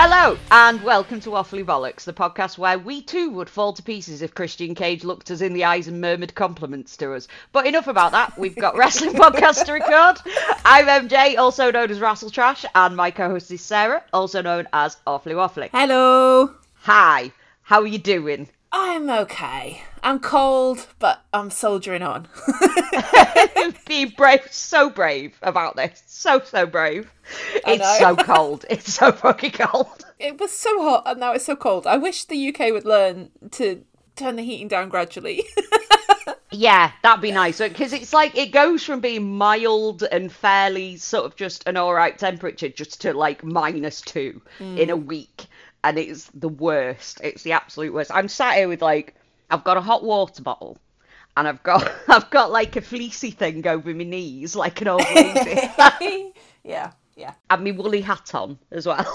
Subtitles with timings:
[0.00, 4.22] Hello, and welcome to Waffly Bollocks, the podcast where we too would fall to pieces
[4.22, 7.26] if Christian Cage looked us in the eyes and murmured compliments to us.
[7.50, 8.38] But enough about that.
[8.38, 10.18] We've got wrestling podcasts to record.
[10.64, 14.98] I'm MJ, also known as Rassle Trash, and my co-host is Sarah, also known as
[15.04, 15.68] Awfully Waffly.
[15.72, 16.54] Hello.
[16.82, 18.48] Hi, how are you doing?
[18.70, 19.82] I'm okay.
[20.02, 22.28] I'm cold, but I'm soldiering on.
[23.86, 27.10] Be brave, so brave about this, so so brave.
[27.66, 28.64] It's so cold.
[28.68, 30.04] It's so fucking cold.
[30.18, 31.86] it was so hot and now it's so cold.
[31.86, 33.84] I wish the UK would learn to
[34.16, 35.44] turn the heating down gradually.
[36.50, 41.26] Yeah, that'd be nice because it's like it goes from being mild and fairly sort
[41.26, 45.04] of just an all right temperature just to like minus two in a mm.
[45.04, 45.44] week,
[45.84, 47.20] and it's the worst.
[47.22, 48.10] It's the absolute worst.
[48.12, 49.14] I'm sat here with like
[49.50, 50.78] I've got a hot water bottle,
[51.36, 55.04] and I've got I've got like a fleecy thing over my knees, like an old
[55.14, 55.68] lady,
[56.64, 57.32] yeah, yeah.
[57.50, 59.06] and my woolly hat on as well.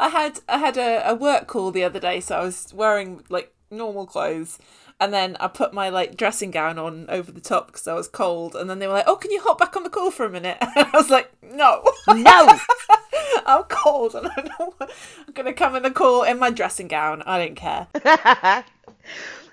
[0.00, 3.24] I had I had a, a work call the other day, so I was wearing
[3.28, 4.58] like normal clothes,
[5.00, 8.08] and then I put my like dressing gown on over the top because I was
[8.08, 10.26] cold, and then they were like, "Oh, can you hop back on the call for
[10.26, 12.58] a minute?" And I was like, "No, no,
[13.46, 14.80] I'm cold, and I don't.
[14.80, 14.92] want-
[15.26, 17.22] I'm gonna come in the call in my dressing gown.
[17.26, 17.86] I don't care."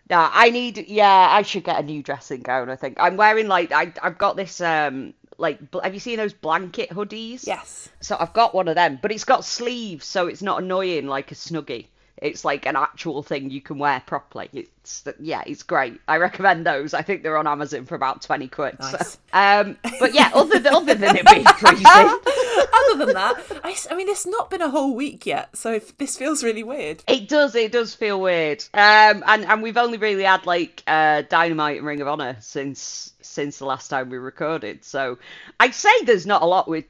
[0.08, 0.86] No, I need.
[0.88, 2.70] Yeah, I should get a new dressing gown.
[2.70, 6.34] I think I'm wearing like I I've got this um like have you seen those
[6.34, 7.48] blanket hoodies?
[7.48, 7.90] Yes.
[8.02, 11.32] So I've got one of them, but it's got sleeves, so it's not annoying like
[11.32, 11.88] a snuggie.
[12.18, 14.50] It's like an actual thing you can wear properly.
[14.54, 16.00] It's yeah, it's great.
[16.08, 16.94] I recommend those.
[16.94, 18.78] I think they're on Amazon for about twenty quid.
[18.82, 19.18] so- Nice.
[19.34, 24.08] Um, but yeah, other than other than it being freezing, Other than that, I mean,
[24.10, 27.04] it's not been a whole week yet, so if, this feels really weird.
[27.08, 27.54] It does.
[27.56, 28.64] It does feel weird.
[28.74, 33.12] Um, and and we've only really had like uh, Dynamite and Ring of Honor since
[33.26, 34.84] since the last time we recorded.
[34.84, 35.18] So
[35.60, 36.86] I'd say there's not a lot with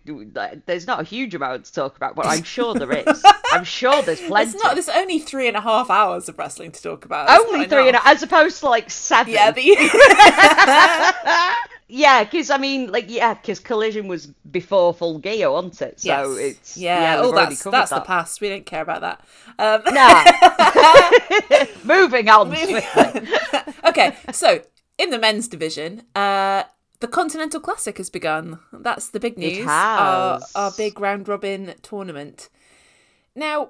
[0.65, 3.23] there's not a huge amount to talk about, but I'm sure there is.
[3.51, 4.51] I'm sure there's plenty.
[4.51, 4.75] It's not.
[4.75, 7.29] There's only three and a half hours of wrestling to talk about.
[7.29, 9.33] Only three and a, as opposed to like seven.
[9.33, 9.61] Yeah, the,
[11.87, 15.99] yeah, because I mean, like, yeah, because Collision was before Full Gear, wasn't it?
[16.01, 16.39] So Yes.
[16.39, 17.21] it's yeah.
[17.21, 18.41] we've oh, that's that's the past.
[18.41, 19.21] We don't care about that.
[19.57, 21.65] Um, Nah.
[21.83, 22.55] Moving on.
[22.55, 23.27] swiftly.
[23.85, 24.61] okay, so
[24.97, 26.63] in the men's division, uh,
[26.99, 28.59] the Continental Classic has begun.
[28.71, 29.67] That's the big news.
[29.67, 32.49] Our, our big round robin tournament.
[33.35, 33.69] Now,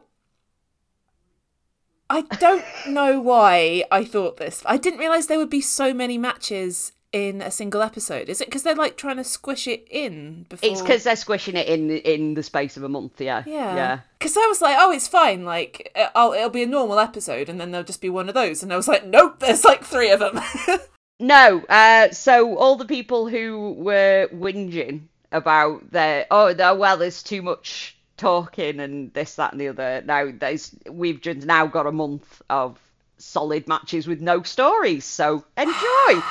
[2.09, 4.62] I don't know why I thought this.
[4.66, 8.30] I didn't realize there would be so many matches in a single episode.
[8.30, 10.69] Is it because they're like trying to squish it in before?
[10.69, 13.19] It's because they're squishing it in in the space of a month.
[13.19, 13.44] Yeah.
[13.47, 13.75] Yeah.
[13.75, 14.00] Yeah.
[14.19, 15.46] Because I was like, oh, it's fine.
[15.46, 18.36] Like, uh, I'll, it'll be a normal episode, and then there'll just be one of
[18.36, 18.62] those.
[18.62, 20.40] And I was like, nope, there's like three of them.
[21.19, 21.63] No.
[21.69, 22.11] Uh.
[22.11, 28.79] So all the people who were whinging about their oh well there's too much talking
[28.79, 30.01] and this that and the other.
[30.05, 32.79] Now there's we've just now got a month of
[33.17, 35.05] solid matches with no stories.
[35.05, 35.73] So enjoy.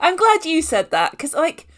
[0.00, 1.68] I'm glad you said that because, like,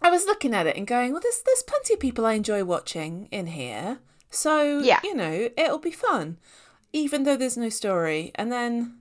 [0.00, 2.64] I was looking at it and going, well, there's there's plenty of people I enjoy
[2.64, 3.98] watching in here,
[4.30, 5.00] so Yeah.
[5.02, 6.38] you know, it'll be fun,
[6.92, 8.32] even though there's no story.
[8.34, 8.99] And then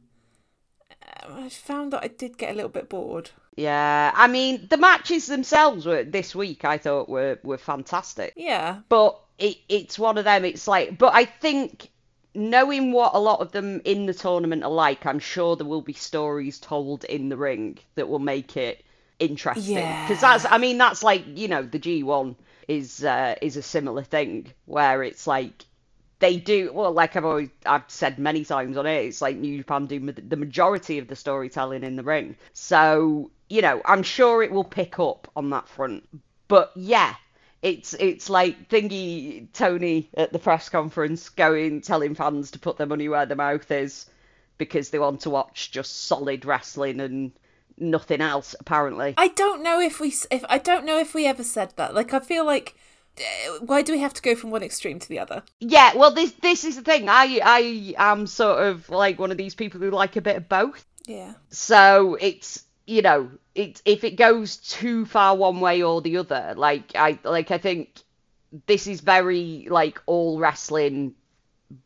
[1.29, 3.31] I found that I did get a little bit bored.
[3.55, 4.11] yeah.
[4.15, 6.65] I mean the matches themselves were this week.
[6.65, 8.33] I thought were were fantastic.
[8.35, 10.45] Yeah, but it, it's one of them.
[10.45, 11.89] It's like, but I think
[12.35, 15.81] knowing what a lot of them in the tournament are like, I'm sure there will
[15.81, 18.83] be stories told in the ring that will make it
[19.19, 19.77] interesting.
[19.77, 20.07] Yeah.
[20.07, 22.35] Because that's, I mean, that's like you know, the G1
[22.67, 25.65] is uh, is a similar thing where it's like
[26.19, 26.91] they do well.
[26.91, 30.35] Like I've always I've said many times on it, it's like New Japan do the
[30.37, 32.35] majority of the storytelling in the ring.
[32.53, 36.07] So you know, I'm sure it will pick up on that front.
[36.47, 37.15] But yeah,
[37.61, 42.87] it's it's like thingy Tony at the press conference going telling fans to put their
[42.87, 44.05] money where their mouth is
[44.57, 47.31] because they want to watch just solid wrestling and
[47.77, 49.13] nothing else apparently.
[49.17, 51.95] I don't know if we if I don't know if we ever said that.
[51.95, 52.75] Like, I feel like.
[53.61, 55.43] Why do we have to go from one extreme to the other?
[55.59, 57.09] Yeah, well this this is the thing.
[57.09, 60.49] I I am sort of like one of these people who like a bit of
[60.49, 60.85] both.
[61.05, 61.33] Yeah.
[61.49, 66.53] So it's you know, it if it goes too far one way or the other,
[66.57, 68.01] like I like I think
[68.65, 71.13] this is very like all wrestling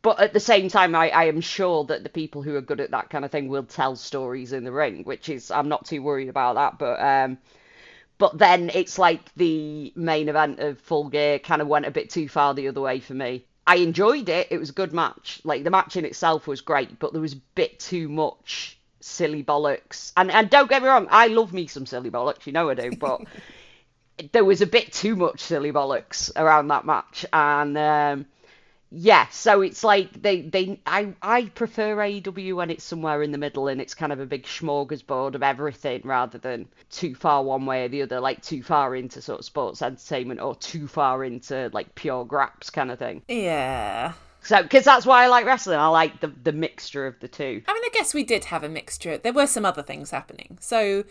[0.02, 2.80] but at the same time I, I am sure that the people who are good
[2.80, 5.84] at that kind of thing will tell stories in the ring, which is I'm not
[5.84, 7.38] too worried about that, but um
[8.18, 12.10] but then it's like the main event of Full Gear kind of went a bit
[12.10, 13.44] too far the other way for me.
[13.66, 14.48] I enjoyed it.
[14.50, 15.40] It was a good match.
[15.44, 19.42] Like the match in itself was great, but there was a bit too much silly
[19.42, 20.12] bollocks.
[20.16, 22.46] And and don't get me wrong, I love me some silly bollocks.
[22.46, 23.22] You know I do, but
[24.32, 28.26] there was a bit too much silly bollocks around that match, and um,
[28.96, 33.38] yeah, so it's like they they I I prefer AEW when it's somewhere in the
[33.38, 37.66] middle and it's kind of a big smorgasbord of everything rather than too far one
[37.66, 41.24] way or the other, like too far into sort of sports entertainment or too far
[41.24, 43.22] into like pure graps kind of thing.
[43.28, 44.12] Yeah.
[44.42, 45.78] So, because that's why I like wrestling.
[45.78, 47.62] I like the the mixture of the two.
[47.66, 49.18] I mean, I guess we did have a mixture.
[49.18, 50.58] There were some other things happening.
[50.60, 51.04] So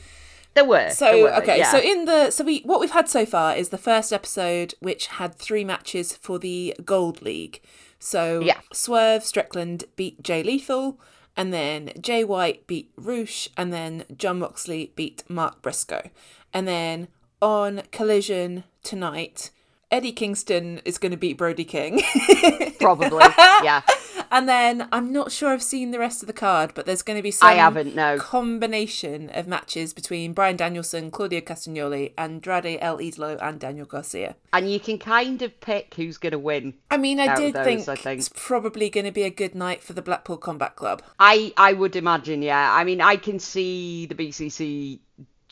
[0.53, 0.89] There were.
[0.91, 1.71] So there were, okay, yeah.
[1.71, 5.07] so in the so we what we've had so far is the first episode which
[5.07, 7.61] had three matches for the Gold League.
[7.99, 8.59] So Yeah.
[8.71, 10.99] Swerve Strickland beat Jay Lethal,
[11.35, 16.09] and then Jay White beat Rush, and then John Moxley beat Mark Briscoe.
[16.53, 17.07] And then
[17.41, 19.49] on Collision tonight,
[19.93, 22.01] Eddie Kingston is going to beat Brody King.
[22.79, 23.23] probably,
[23.63, 23.83] yeah.
[24.31, 27.17] and then I'm not sure I've seen the rest of the card, but there's going
[27.17, 28.17] to be some I haven't, no.
[28.17, 34.35] combination of matches between Bryan Danielson, Claudio Castagnoli, Andrade El Idolo, and Daniel Garcia.
[34.51, 36.73] And you can kind of pick who's going to win.
[36.89, 38.17] I mean, I did those, think, I think.
[38.17, 41.03] it's probably going to be a good night for the Blackpool Combat Club.
[41.19, 42.73] I I would imagine, yeah.
[42.73, 45.01] I mean, I can see the BCC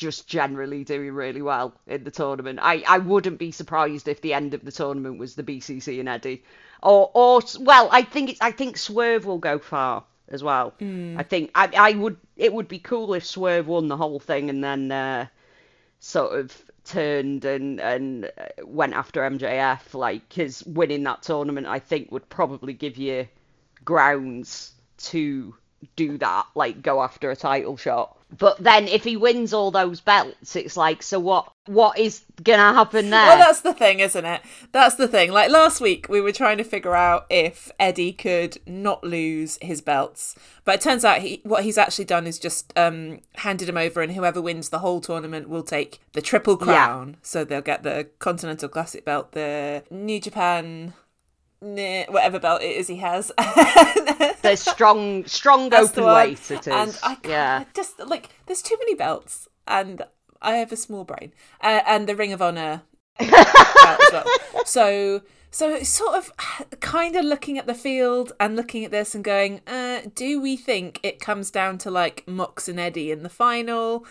[0.01, 2.57] just generally doing really well in the tournament.
[2.59, 6.09] I, I wouldn't be surprised if the end of the tournament was the BCC and
[6.09, 6.43] Eddie,
[6.81, 10.73] or or well, I think it's I think Swerve will go far as well.
[11.19, 14.49] I think I I would it would be cool if Swerve won the whole thing
[14.49, 15.27] and then uh,
[15.99, 19.93] sort of turned and and uh, went after MJF.
[19.93, 23.27] Like his winning that tournament, I think would probably give you
[23.85, 24.73] grounds
[25.11, 25.53] to
[25.95, 28.17] do that, like go after a title shot.
[28.37, 31.51] But then if he wins all those belts, it's like, so what?
[31.67, 33.27] What is gonna happen there?
[33.27, 34.41] Well, that's the thing, isn't it?
[34.71, 35.31] That's the thing.
[35.31, 39.79] Like last week, we were trying to figure out if Eddie could not lose his
[39.79, 40.35] belts,
[40.65, 44.01] but it turns out he what he's actually done is just um, handed him over,
[44.01, 47.17] and whoever wins the whole tournament will take the triple crown.
[47.21, 50.93] So they'll get the Continental Classic belt, the New Japan.
[51.61, 56.67] Whatever belt it is he has, the strong, strong That's open weight it is.
[56.67, 57.65] And I yeah.
[57.75, 60.01] just like there's too many belts, and
[60.41, 62.81] I have a small brain, uh, and the Ring of Honor
[63.19, 64.25] well.
[64.65, 65.21] So.
[65.53, 66.31] So it's sort of
[66.79, 70.55] kind of looking at the field and looking at this and going, uh, do we
[70.55, 74.05] think it comes down to like Mox and Eddie in the final?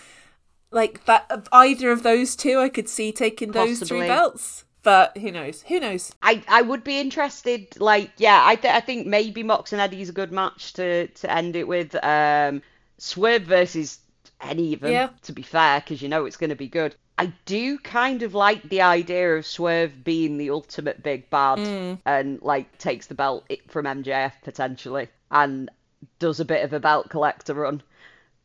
[0.71, 4.67] Like that, either of those two, I could see taking those three belts.
[4.83, 5.63] But who knows?
[5.63, 6.13] Who knows?
[6.23, 7.79] I, I would be interested.
[7.81, 11.31] Like, yeah, I th- I think maybe Mox and Eddie's a good match to to
[11.31, 11.95] end it with.
[12.03, 12.63] Um,
[12.99, 13.99] Swerve versus
[14.43, 15.09] any of them, Yeah.
[15.23, 16.95] to be fair, because you know it's going to be good.
[17.19, 21.99] I do kind of like the idea of Swerve being the ultimate big bad Mm.
[22.07, 25.71] and like takes the belt from MJF potentially and
[26.19, 27.83] does a bit of a belt collector run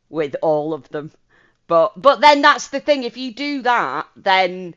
[0.10, 1.12] with all of them.
[1.68, 3.04] But but then that's the thing.
[3.04, 4.76] If you do that, then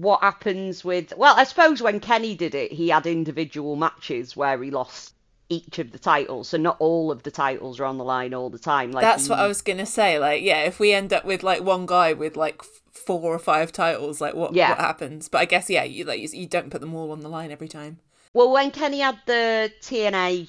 [0.00, 4.62] what happens with well i suppose when kenny did it he had individual matches where
[4.62, 5.14] he lost
[5.48, 8.50] each of the titles so not all of the titles are on the line all
[8.50, 10.18] the time like That's he- what I was gonna say.
[10.18, 13.70] Like, yeah, if we end up with like one guy with like four or five
[13.70, 14.70] titles, like what Yeah.
[14.70, 15.28] what happens?
[15.28, 17.52] But I guess yeah, you like you, you don't put them all on the line
[17.52, 17.98] every time.
[18.34, 20.48] well when kenny had the tna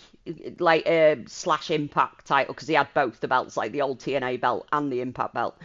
[0.60, 4.42] like uh, slash impact title because he had both the belts like the old tna
[4.42, 5.56] belt and the impact belt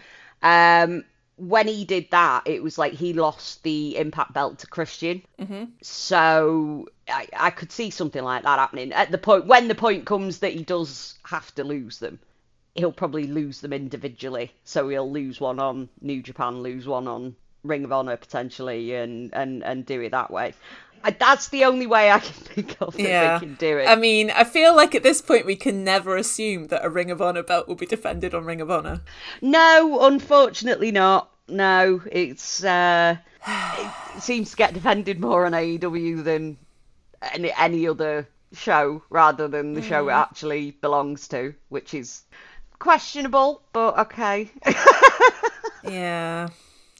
[0.43, 1.05] um
[1.49, 5.65] when he did that it was like he lost the impact belt to christian Mm-hmm.
[5.83, 10.05] So I, I could see something like that happening at the point when the point
[10.07, 12.21] comes that he does have to lose them.
[12.77, 14.53] He'll probably lose them individually.
[14.65, 17.35] So he'll lose one on New Japan, lose one on
[17.65, 20.55] Ring of Honor potentially, and and and do it that way.
[21.05, 23.39] I, that's the only way I can think of that Yeah.
[23.39, 23.87] they can do it.
[23.89, 27.11] I mean, I feel like at this point we can never assume that a Ring
[27.11, 29.01] of Honor belt will be defended on Ring of Honor.
[29.41, 31.32] No, unfortunately not.
[31.53, 33.17] No, it's uh,
[33.47, 36.57] it seems to get defended more on AEW than
[37.33, 42.23] any any other show, rather than the show it actually belongs to, which is
[42.79, 44.51] questionable, but okay.
[45.85, 46.49] Yeah.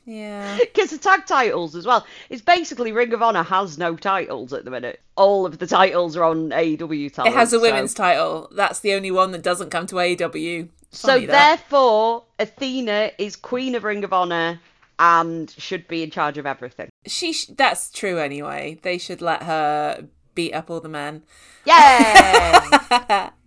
[0.05, 0.59] Yeah.
[0.59, 2.05] Because the tag titles as well.
[2.29, 5.01] It's basically Ring of Honor has no titles at the minute.
[5.17, 7.35] All of the titles are on AEW talent.
[7.35, 8.49] It has a so- women's title.
[8.53, 10.69] That's the only one that doesn't come to AEW.
[10.93, 11.27] So that.
[11.27, 14.61] therefore, Athena is Queen of Ring of Honor
[14.99, 16.91] and should be in charge of everything.
[17.07, 18.79] she sh- that's true anyway.
[18.83, 21.23] They should let her beat up all the men.
[21.65, 23.31] Yeah.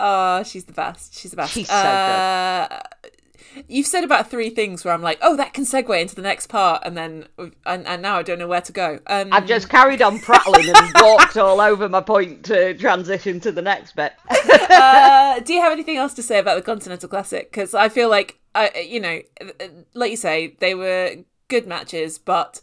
[0.00, 1.18] Oh, she's the best.
[1.18, 1.52] She's the best.
[1.52, 2.80] She's so uh,
[3.68, 6.48] You've said about three things where I'm like, oh, that can segue into the next
[6.48, 8.98] part, and then and, and now I don't know where to go.
[9.06, 13.52] Um, I've just carried on prattling and walked all over my point to transition to
[13.52, 14.12] the next bit.
[14.28, 17.50] uh, do you have anything else to say about the Continental Classic?
[17.50, 19.20] Because I feel like, I, you know,
[19.94, 21.16] like you say, they were
[21.48, 22.60] good matches, but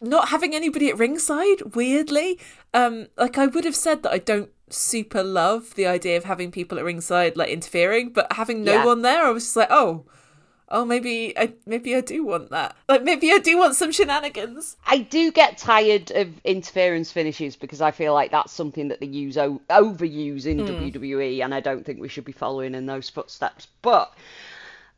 [0.00, 2.38] not having anybody at ringside, weirdly.
[2.72, 6.50] Um, like I would have said that I don't super love the idea of having
[6.50, 8.84] people at ringside like interfering, but having no Yeah.
[8.84, 10.04] one there, I was just like, oh,
[10.72, 12.76] oh, maybe I maybe I do want that.
[12.88, 14.76] Like maybe I do want some shenanigans.
[14.86, 19.06] I do get tired of interference finishes because I feel like that's something that they
[19.06, 23.10] use o- overuse in WWE, and I don't think we should be following in those
[23.10, 23.66] footsteps.
[23.82, 24.12] But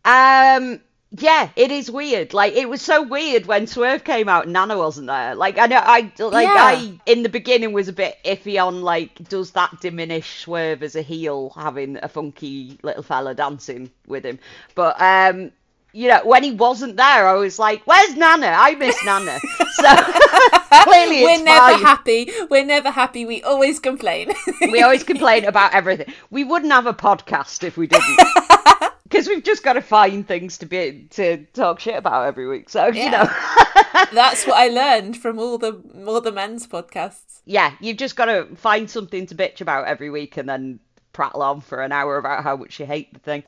[0.05, 0.81] um,
[1.19, 2.33] yeah, it is weird.
[2.33, 5.35] Like it was so weird when Swerve came out, and Nana wasn't there.
[5.35, 6.55] Like I know, I like Yeah.
[6.55, 10.97] I in the beginning was a bit iffy on like does that diminish Swerve as
[10.97, 14.39] a heel having a funky little fella dancing with him?
[14.75, 15.53] But um.
[15.95, 18.47] You know, when he wasn't there, I was like, "Where's Nana?
[18.47, 19.39] I miss Nana."
[19.75, 19.95] So
[20.85, 21.83] clearly, We're never fine.
[21.83, 22.31] happy.
[22.49, 23.27] We're never happy.
[23.27, 24.33] We always complain.
[24.63, 26.11] we always complain about everything.
[26.31, 28.19] We wouldn't have a podcast if we didn't.
[29.13, 32.71] Because we've just got to find things to be to talk shit about every week.
[32.71, 33.25] So you know,
[34.13, 37.41] That's what I learned from all the all the men's podcasts.
[37.45, 40.81] yeah, you've just got to find something to bitch about every week and then
[41.13, 43.43] prattle on for an hour about how much you hate the thing.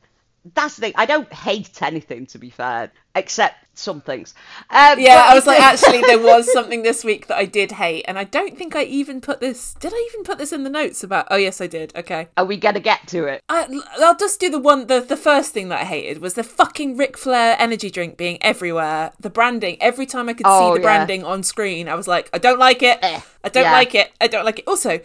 [0.54, 0.92] That's the thing.
[0.96, 4.34] I don't hate anything, to be fair, except some things.
[4.68, 7.72] Um, Yeah, but I was like, actually, there was something this week that I did
[7.72, 9.72] hate, and I don't think I even put this.
[9.80, 11.28] Did I even put this in the notes about?
[11.30, 11.96] Oh, yes, I did.
[11.96, 13.42] Okay, Are we gonna get to it?
[13.48, 13.66] I,
[14.00, 14.86] I'll just do the one.
[14.86, 18.36] The the first thing that I hated was the fucking Ric Flair energy drink being
[18.42, 19.12] everywhere.
[19.18, 19.78] The branding.
[19.80, 20.96] Every time I could Oh, see the yeah.
[20.98, 22.98] branding on screen, I was like, I don't like it.
[23.00, 23.72] Eh, I don't yeah.
[23.72, 24.12] like it.
[24.20, 24.68] I don't like it.
[24.68, 25.00] Also,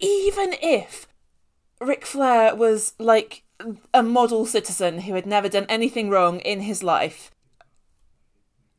[0.00, 1.06] even if
[1.80, 3.43] Ric Flair was like
[3.92, 7.30] a model citizen who had never done anything wrong in his life.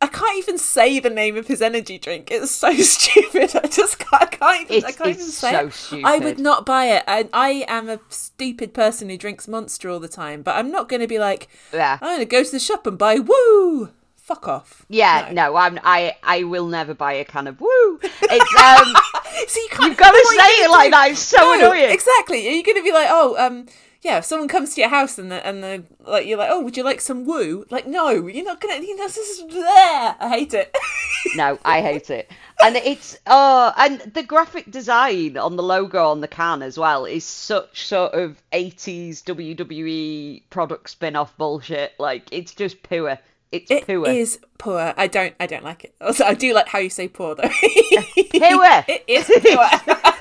[0.02, 2.30] I can't even say the name of his energy drink.
[2.30, 3.56] It's so stupid.
[3.56, 5.74] I just can't, I can't even, I can't it's even say so it.
[5.74, 6.06] stupid.
[6.06, 7.04] I would not buy it.
[7.08, 10.90] I, I am a stupid person who drinks Monster all the time, but I'm not
[10.90, 11.98] going to be like, Yeah.
[12.02, 13.90] I'm going to go to the shop and buy Woo.
[14.16, 14.88] Fuck off.
[14.90, 15.80] Yeah, no, I'm.
[15.84, 18.00] I I will never buy a can of woo.
[18.02, 18.96] It's um.
[19.48, 19.90] So you can't.
[19.90, 21.12] You've got to what are you say it like that.
[21.12, 21.92] It's so No, annoying.
[21.92, 22.48] Exactly.
[22.48, 23.68] Are you going to be like, oh, um,
[24.06, 26.62] yeah, if someone comes to your house and the, and the, like you're like, oh,
[26.62, 27.66] would you like some woo?
[27.72, 28.76] Like, no, you're not gonna.
[28.76, 30.16] You know, this is there.
[30.20, 30.74] I hate it.
[31.36, 32.30] No, I hate it.
[32.64, 37.06] And it's oh, and the graphic design on the logo on the can as well
[37.06, 41.94] is such sort of 80s WWE product spin-off bullshit.
[41.98, 43.18] Like it's just poor.
[43.52, 44.08] It's It poor.
[44.08, 44.94] is poor.
[44.96, 45.34] I don't.
[45.40, 45.96] I don't like it.
[46.00, 47.42] Also, I do like how you say poor though.
[47.50, 47.52] Poor.
[48.88, 50.15] it is poor.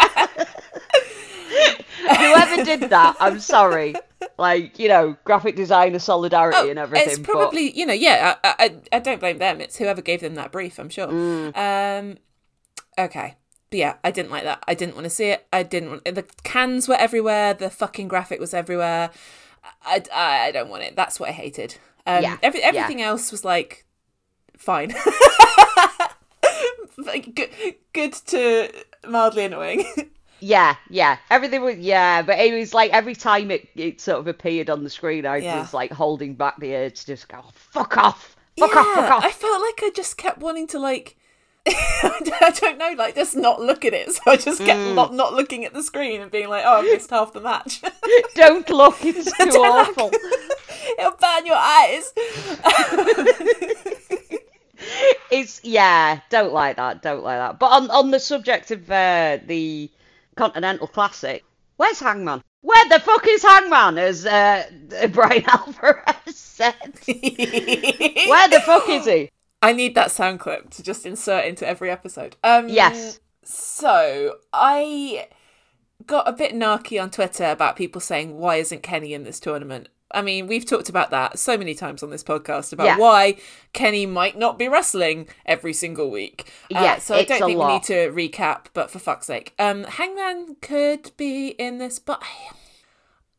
[2.55, 3.95] Whoever did that, I'm sorry.
[4.39, 7.09] Like you know, graphic designer solidarity and everything.
[7.09, 9.61] Oh, It's probably you know yeah I, I I don't blame them.
[9.61, 10.79] It's whoever gave them that brief.
[10.79, 11.09] I'm sure.
[11.09, 11.57] Mm.
[11.57, 12.19] Um,
[12.99, 13.37] okay.
[13.71, 14.63] But yeah, I didn't like that.
[14.69, 15.47] I didn't want to see it.
[15.53, 17.55] I didn't want the cans were everywhere.
[17.55, 19.11] The fucking graphic was everywhere.
[19.83, 20.95] I, I, I don't want it.
[20.97, 21.77] That's what I hated.
[22.07, 22.67] Um, Yeah, every, yeah.
[22.69, 23.85] everything else was like
[24.57, 24.95] fine.
[26.99, 27.51] like, good,
[27.93, 28.71] good to
[29.09, 29.85] mildly annoying.
[30.47, 34.27] Yeah, yeah, everything was yeah, but it was like every time it it sort of
[34.27, 35.61] appeared on the screen, I Yeah.
[35.61, 39.25] was like holding back the urge to just go fuck off, fuck off, fuck off.
[39.25, 41.17] I felt like I just kept wanting to like
[41.67, 44.13] I don't know, like just not look at it.
[44.13, 44.95] So I just kept Mm.
[44.95, 47.81] not not looking at the screen and being like, "Oh, I've missed half the match.
[48.35, 49.89] Don't look, it's too look.
[49.89, 50.11] awful.
[50.99, 52.13] It'll burn your eyes."
[55.31, 57.59] It's yeah, don't like that, don't like that.
[57.59, 59.91] But on on the subject of uh, the
[60.37, 61.45] Continental Classic,
[61.77, 62.43] where's Hangman?
[62.63, 63.99] Where the fuck is Hangman?
[63.99, 64.65] As uh,
[65.13, 66.75] Bryan Alvarez said,
[67.07, 69.31] where the fuck is he?
[69.63, 72.37] I need that sound clip to just insert into every episode.
[72.45, 73.21] Um, Yes.
[73.43, 75.29] So I
[76.07, 79.89] got a bit narky on Twitter about people saying, "Why isn't Kenny in this tournament?"
[80.15, 82.97] I mean, we've talked about that so many times on this podcast about Yeah.
[82.99, 83.37] why
[83.73, 86.51] Kenny might not be wrestling every single week.
[86.75, 89.85] Uh, Yeah, so I don't think we need to recap, but for fuck's sake, um,
[89.85, 92.55] Hangman could be in this, but I,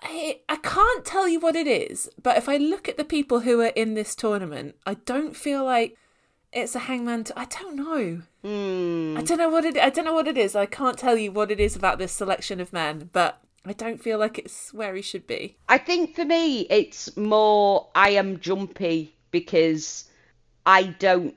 [0.02, 2.10] I, I can't tell you what it is.
[2.22, 5.64] But if I look at the people who are in this tournament, I don't feel
[5.64, 5.98] like
[6.54, 7.24] it's a Hangman.
[7.26, 8.22] T- I don't know.
[8.44, 9.18] Hmm.
[9.18, 9.78] I don't know what it.
[9.78, 10.56] I don't know what it is.
[10.56, 14.02] I can't tell you what it is about this selection of men, but I don't
[14.02, 15.58] feel like it's where he should be.
[15.68, 20.06] I think for me, it's more I am jumpy because
[20.66, 21.36] I don't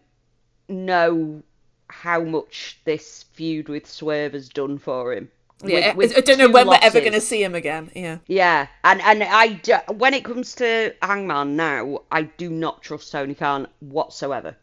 [0.68, 1.42] know
[1.88, 5.30] how much this feud with Swerve has done for him.
[5.64, 7.90] Yeah, With- with I don't know when we're ever going to see him again.
[7.94, 12.82] Yeah, Yeah, and and I do, when it comes to Hangman now, I do not
[12.82, 14.56] trust Tony Khan whatsoever.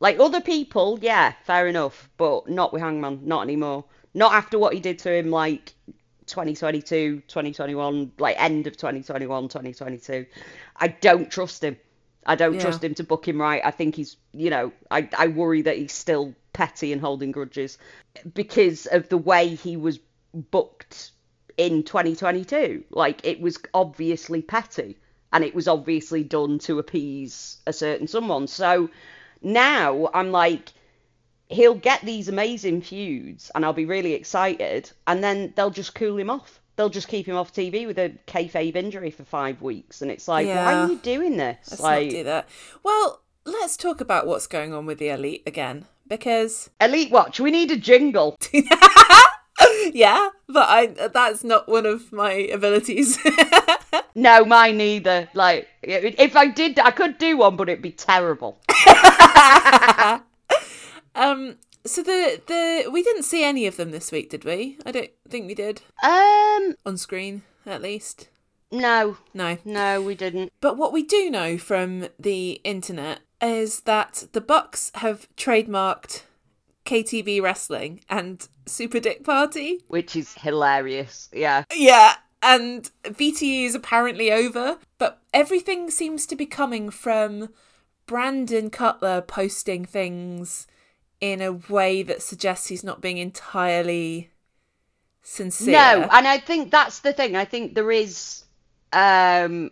[0.00, 3.84] Like other people, yeah, fair enough, but not with Hangman, not anymore.
[4.14, 5.74] Not after what he did to him, like
[6.26, 10.26] 2022, 2021, like end of 2021, 2022.
[10.76, 11.76] I don't trust him.
[12.24, 12.60] I don't Yeah.
[12.60, 13.60] trust him to book him right.
[13.64, 17.78] I think he's, you know, I, I worry that he's still petty and holding grudges
[18.34, 19.98] because of the way he was
[20.32, 21.10] booked
[21.56, 22.84] in 2022.
[22.90, 24.98] Like, it was obviously petty
[25.32, 28.46] and it was obviously done to appease a certain someone.
[28.46, 28.90] So
[29.40, 30.72] now I'm like,
[31.52, 36.18] he'll get these amazing feuds and I'll be really excited and then they'll just cool
[36.18, 36.60] him off.
[36.76, 40.26] They'll just keep him off TV with a kayfabe injury for five weeks, and it's
[40.26, 41.58] like, why are you doing this?
[41.70, 42.48] Let's like, not do that.
[42.82, 47.50] Well, let's talk about what's going on with the elite again because Elite Watch, we
[47.50, 48.38] need a jingle.
[49.92, 53.18] yeah, but I that's not one of my abilities.
[54.14, 55.28] No, mine neither.
[55.32, 58.58] Like, if I did, I could do one, but it'd be terrible.
[61.14, 64.78] um so the the we didn't see any of them this week, did we?
[64.86, 68.28] I don't think we did Um, on screen at least.
[68.70, 69.58] no, No.
[69.64, 70.52] no, we didn't.
[70.60, 76.22] But what we do know from the internet is that the Bucks have trademarked
[76.84, 79.80] KTV wrestling and Super Dick Party.
[79.88, 81.28] Which is hilarious.
[81.32, 81.64] Yeah.
[81.74, 87.48] Yeah, and BTE is apparently over, but everything seems to be coming from
[88.06, 90.66] Brandon Cutler posting things
[91.22, 94.28] in a way that suggests he's not being entirely
[95.22, 95.72] sincere.
[95.72, 97.36] No, and I think that's the thing.
[97.36, 98.44] I think there is.
[98.92, 99.70] Um,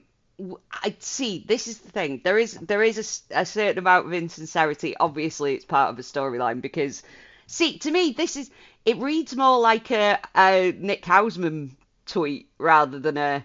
[0.73, 1.45] I see.
[1.47, 2.21] This is the thing.
[2.23, 4.97] There is there is a a, certain amount of insincerity.
[4.99, 7.03] Obviously, it's part of a storyline because,
[7.49, 8.51] see, to me, this is
[8.85, 11.73] it reads more like a, a Nick Hausman
[12.07, 13.45] tweet rather than a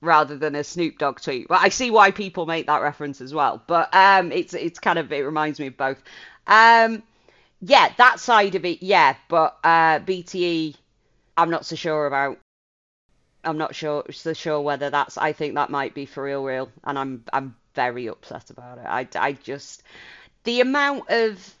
[0.00, 1.48] rather than a Snoop Dogg tweet.
[1.48, 3.60] But I see why people make that reference as well.
[3.66, 6.00] But um, it's it's kind of it reminds me of both.
[6.46, 7.02] Um,
[7.60, 9.16] yeah, that side of it, yeah.
[9.28, 10.76] But uh, BTE,
[11.36, 12.38] I'm not so sure about.
[13.44, 15.18] I'm not sure so sure whether that's.
[15.18, 18.86] I think that might be for real, real, and I'm I'm very upset about it.
[18.86, 19.82] I I just
[20.44, 21.54] the amount of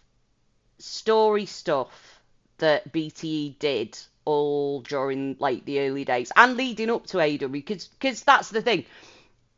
[0.78, 2.20] story stuff
[2.58, 7.88] that BTE did all during like the early days and leading up to AEW because
[7.88, 8.84] because that's the thing.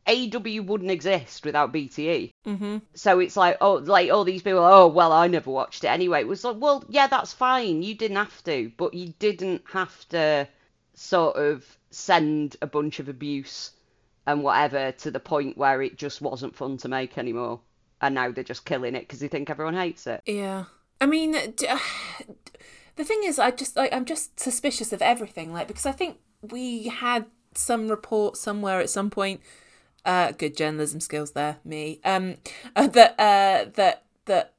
[0.07, 2.31] AEW wouldn't exist without BTE.
[2.45, 2.77] Mm-hmm.
[2.93, 6.21] So it's like, oh, like all these people, oh, well, I never watched it anyway.
[6.21, 7.83] It was like, well, yeah, that's fine.
[7.83, 10.47] You didn't have to, but you didn't have to
[10.93, 13.71] sort of send a bunch of abuse
[14.25, 17.59] and whatever to the point where it just wasn't fun to make anymore.
[18.01, 20.21] And now they're just killing it because they think everyone hates it.
[20.25, 20.65] Yeah.
[21.01, 21.67] I mean, d-
[22.95, 26.17] the thing is, I just like I'm just suspicious of everything, like because I think
[26.41, 29.41] we had some report somewhere at some point.
[30.05, 31.99] Uh, good journalism skills there, me.
[32.05, 32.35] Um,
[32.75, 34.53] uh, that uh, that that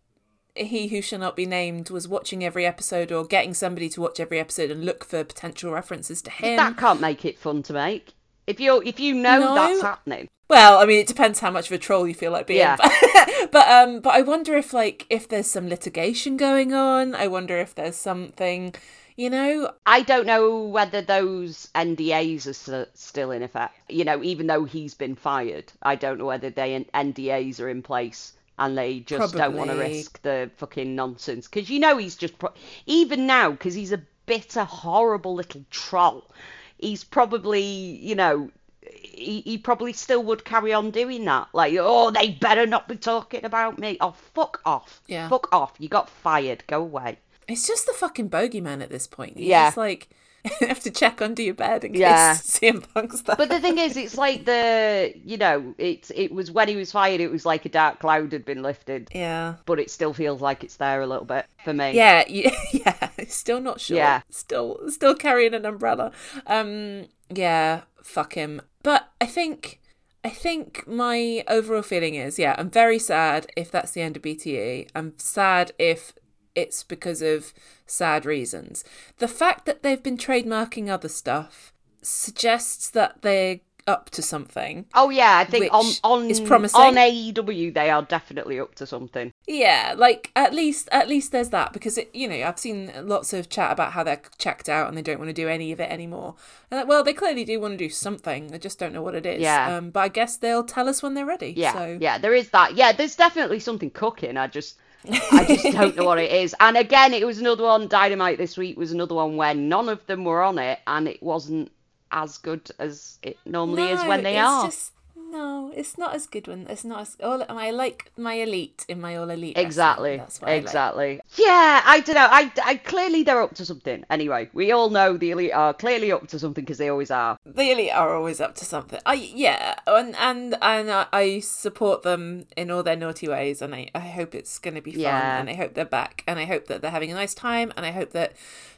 [0.54, 4.20] he who shall not be named was watching every episode or getting somebody to watch
[4.20, 6.56] every episode and look for potential references to him.
[6.56, 8.12] That can't make it fun to make.
[8.46, 9.54] If you if you know No.
[9.54, 12.46] that's happening, Well, I mean, it depends how much of a troll you feel like
[12.46, 12.60] being.
[12.60, 12.76] Yeah.
[12.76, 17.14] But, but um, but I wonder if like if there's some litigation going on.
[17.14, 18.74] I wonder if there's something,
[19.18, 19.70] you know.
[19.84, 23.74] I don't know whether those NDAs are s- still in effect.
[23.90, 27.82] You know, even though he's been fired, I don't know whether they NDAs are in
[27.82, 31.46] place and they just don't want to risk the fucking nonsense.
[31.48, 32.54] Because you know he's just pro-
[32.86, 36.30] even now because he's a bitter, horrible little troll.
[36.78, 38.50] He's probably, you know.
[38.90, 41.48] He, he probably still would carry on doing that.
[41.52, 43.98] Like, oh, they better not be talking about me.
[44.00, 45.02] Oh, fuck off.
[45.06, 45.28] Yeah.
[45.28, 45.74] Fuck off.
[45.78, 46.64] You got fired.
[46.66, 47.18] Go away.
[47.48, 49.38] It's just the fucking bogeyman at this point.
[49.38, 49.72] He's Yeah.
[49.76, 50.08] like
[50.60, 52.34] you have to check under your bed in case Yeah.
[52.34, 53.34] CM Punk's there.
[53.36, 56.92] But the thing is, it's like the you know, it's it was when he was
[56.92, 59.54] fired, it was like a dark cloud had been lifted, yeah.
[59.66, 61.92] but it still feels like it's there a little bit for me.
[61.92, 63.08] Yeah, yeah, yeah.
[63.26, 63.96] Still not sure.
[63.96, 64.20] Yeah.
[64.30, 66.12] Still still carrying an umbrella.
[66.46, 68.60] Um yeah, fuck him.
[68.84, 69.80] But I think
[70.24, 74.22] I think my overall feeling is, yeah, I'm very sad if that's the end of
[74.22, 74.88] BTE.
[74.94, 76.12] I'm sad if
[76.60, 77.52] it's because of
[77.86, 78.84] sad reasons.
[79.18, 84.84] The fact that they've been trademarking other stuff suggests that they're up to something.
[84.94, 86.78] Oh yeah, I think on on is promising.
[86.80, 89.32] on AEW they are definitely up to something.
[89.46, 93.32] Yeah, like at least at least there's that because it, you know I've seen lots
[93.32, 95.80] of chat about how they're checked out and they don't want to do any of
[95.80, 96.34] it anymore.
[96.70, 98.48] And like, well, they clearly do want to do something.
[98.48, 99.40] They just don't know what it is.
[99.40, 99.76] Yeah.
[99.76, 101.54] Um, but I guess they'll tell us when they're ready.
[101.56, 102.74] Yeah, So yeah, there is that.
[102.74, 104.36] Yeah, there's definitely something cooking.
[104.36, 106.54] I just I just don't know what it is.
[106.60, 107.88] And again, it was another one.
[107.88, 111.22] Dynamite this week was another one where none of them were on it, and it
[111.22, 111.70] wasn't
[112.10, 114.66] as good as it normally is when they are.
[114.66, 114.92] Just,
[115.30, 117.16] no, it's not as good when it's not as.
[117.22, 119.56] All I like my elite in my all elite.
[119.58, 120.16] Exactly.
[120.16, 120.62] That's what I like.
[120.62, 121.20] exactly.
[121.36, 122.28] Yeah, I don't know.
[122.30, 124.04] I, I clearly they're up to something.
[124.10, 127.38] Anyway, we all know the elite are clearly up to something because they always are.
[127.44, 129.00] the elite are always up to something.
[129.06, 133.74] I yeah, and and and I, I support them in all their naughty ways, and
[133.74, 135.40] I, I hope it's going to be fun, Yeah.
[135.40, 137.84] and I hope they're back, and I hope that they're having a nice time, and
[137.86, 138.32] I hope that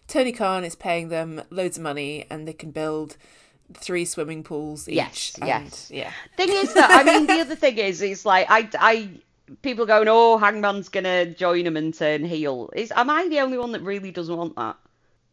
[0.09, 3.17] Tony Khan is paying them loads of money, and they can build
[3.75, 4.97] three swimming pools each.
[4.97, 5.91] Yes, and, yes.
[5.91, 6.13] yeah.
[6.37, 9.11] Thing is that I mean the other thing is is like I I
[9.63, 12.71] people going oh Hangman's gonna join him and turn heel.
[12.75, 14.77] Is am I the only one that really doesn't want that?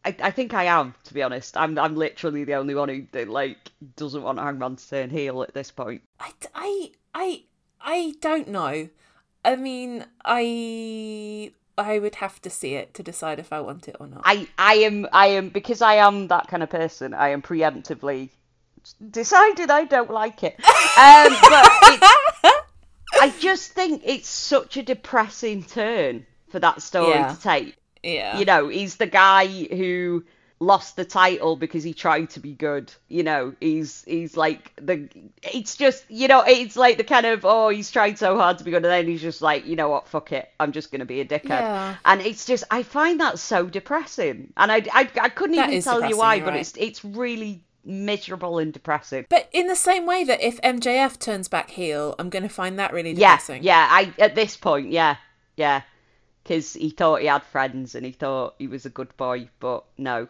[0.04, 1.56] I, I think I am to be honest.
[1.56, 3.58] I'm I'm literally the only one who that, like
[3.96, 6.02] doesn't want Hangman to turn heel at this point.
[6.20, 7.42] I, I, I,
[7.80, 8.88] I don't know.
[9.44, 13.96] I mean, I I would have to see it to decide if I want it
[14.00, 14.22] or not.
[14.24, 17.14] I I am I am because I am that kind of person.
[17.14, 18.30] I am preemptively
[19.10, 20.56] decided I don't like it.
[20.98, 21.64] Um, but
[23.20, 27.32] I just think it's such a depressing turn for that story Yeah.
[27.34, 27.76] to take.
[28.02, 28.38] yeah.
[28.38, 30.24] You know, he's the guy who
[30.60, 32.92] lost the title because he tried to be good.
[33.08, 35.08] You know, he's he's like the
[35.42, 38.64] it's just you know, it's like the kind of oh, he's tried so hard to
[38.64, 40.48] be good and then he's just like, you know what, fuck it.
[40.58, 41.48] I'm just gonna be a dickhead.
[41.48, 41.96] Yeah.
[42.04, 44.52] And it's just I find that so depressing.
[44.56, 46.60] And I I, I couldn't That even tell you why, but right.
[46.60, 49.26] it's it's really miserable and depressing.
[49.28, 52.78] But in the same way that if MJF turns back heel, I'm going to find
[52.78, 53.62] that really depressing.
[53.62, 54.10] Yeah, yeah.
[54.18, 55.16] I at this point, yeah,
[55.56, 55.82] yeah,
[56.42, 59.84] because he thought he had friends and he thought he was a good boy, but
[59.96, 60.28] no,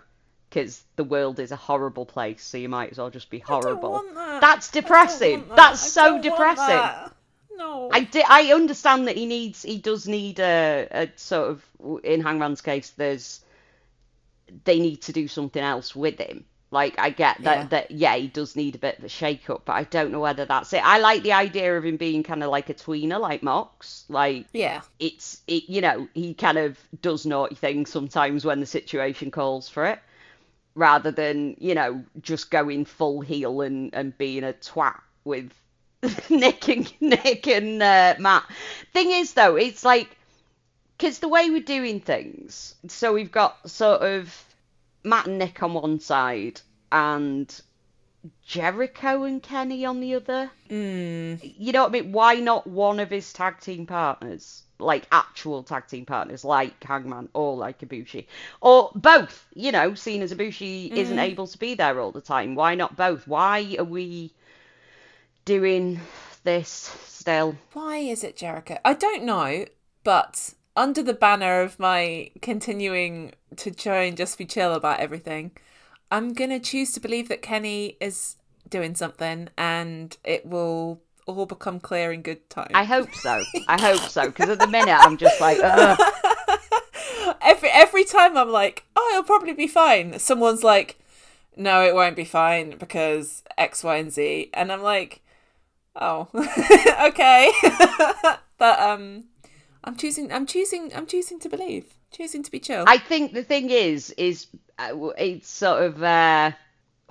[0.48, 4.02] because the world is a horrible place, so you might as well just be horrible.
[4.14, 4.40] that.
[4.40, 5.46] That's depressing.
[5.48, 5.56] that.
[5.56, 6.66] That's so depressing.
[6.66, 7.12] that.
[7.56, 7.90] No.
[7.92, 11.64] I di- I understand that he needs he does need a, a sort of
[12.04, 13.40] in Hangman's case there's
[14.64, 16.44] they need to do something else with him.
[16.70, 17.64] Like I get that Yeah.
[17.68, 20.20] that yeah he does need a bit of a shake up, but I don't know
[20.20, 20.82] whether that's it.
[20.84, 24.04] I like the idea of him being kind of like a tweener, like Mox.
[24.08, 24.82] Like Yeah.
[24.98, 29.68] it's it you know he kind of does naughty things sometimes when the situation calls
[29.68, 29.98] for it,
[30.78, 35.52] rather than you know just going full heel and and being a twat with
[36.30, 38.44] Nick and Nick and uh, Matt.
[38.92, 40.16] Thing is though, it's like
[40.96, 44.44] because the way we're doing things, so we've got sort of
[45.04, 46.60] Matt and Nick on one side
[46.90, 47.60] and
[48.46, 50.50] Jericho and Kenny on the other.
[50.70, 51.54] Mm.
[51.58, 52.12] You know what I mean?
[52.12, 54.62] Why not one of his tag team partners?
[54.78, 58.26] Like actual tag team partners, like Hangman or like Ibushi.
[58.60, 61.24] Or both, you know, seeing as Ibushi isn't mm-hmm.
[61.24, 62.54] able to be there all the time.
[62.54, 63.26] Why not both?
[63.26, 64.32] Why are we
[65.44, 66.00] doing
[66.44, 67.56] this still?
[67.72, 68.78] Why is it Jericho?
[68.84, 69.64] I don't know,
[70.04, 75.50] but under the banner of my continuing to try and just be chill about everything,
[76.10, 78.36] I'm gonna choose to believe that Kenny is
[78.68, 81.02] doing something and it will
[81.36, 82.70] all become clear in good time.
[82.74, 83.42] I hope so.
[83.66, 84.26] I hope so.
[84.26, 85.98] Because at the minute, I'm just like, Ugh.
[87.42, 90.18] every every time I'm like, oh, it'll probably be fine.
[90.18, 90.98] Someone's like,
[91.56, 95.20] no, it won't be fine because X, Y, and Z, and I'm like,
[95.96, 96.28] oh,
[97.08, 97.52] okay.
[98.58, 99.24] but um,
[99.84, 102.84] I'm choosing, I'm choosing, I'm choosing to believe, choosing to be chill.
[102.86, 104.46] I think the thing is, is
[104.78, 106.52] uh, it's sort of uh,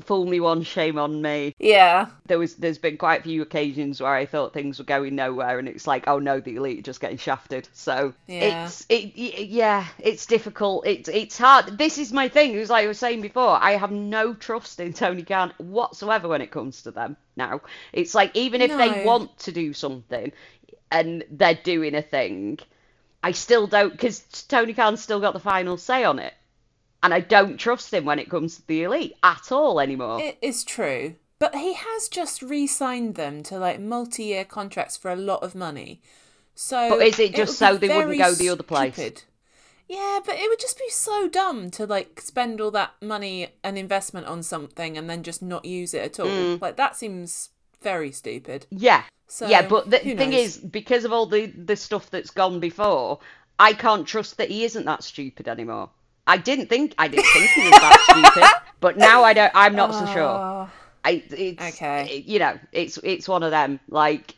[0.02, 1.56] fool me once, shame on me.
[1.60, 5.16] yeah, There was, there's been quite a few occasions where I thought things were going
[5.16, 7.68] nowhere, and it's like, oh no, the elite are just getting shafted.
[7.74, 8.66] So Yeah.
[8.66, 10.86] it's, it, yeah, it's difficult.
[10.86, 11.78] It's, it's hard.
[11.78, 12.54] This is my thing.
[12.54, 13.58] It was like I was saying before.
[13.62, 17.18] I have no trust in Tony Khan whatsoever when it comes to them.
[17.36, 17.62] Now
[17.94, 20.32] it's like even if they want to do something,
[20.92, 22.60] and they're doing a thing.
[23.24, 26.34] I still don't because Tony Khan's still got the final say on it,
[27.04, 30.22] and I don't trust him when it comes to the elite at all anymore.
[30.22, 31.16] it is true.
[31.40, 36.02] But he has just re-signed them to like multi-year contracts for a lot of money.
[36.56, 38.94] So, But is it just so they wouldn't go the other place?
[38.96, 39.24] stupid.
[39.88, 43.78] Yeah, but it would just be so dumb to like spend all that money and
[43.78, 46.28] investment on something and then just not use it at all.
[46.28, 46.62] Mm.
[46.62, 47.50] Like that seems
[47.84, 48.66] very stupid.
[48.72, 52.60] yeah, So yeah, but the thing is, because of all the the stuff that's gone
[52.60, 53.20] before,
[53.60, 55.92] I can't trust that he isn't that stupid anymore.
[56.28, 58.00] I didn't think I didn't think he was that
[58.34, 59.52] stupid, but now I don't.
[59.56, 60.24] I'm not so sure.
[60.24, 60.70] Oh,
[61.06, 62.24] I it's Okay.
[62.28, 64.36] you know it's it's one of them like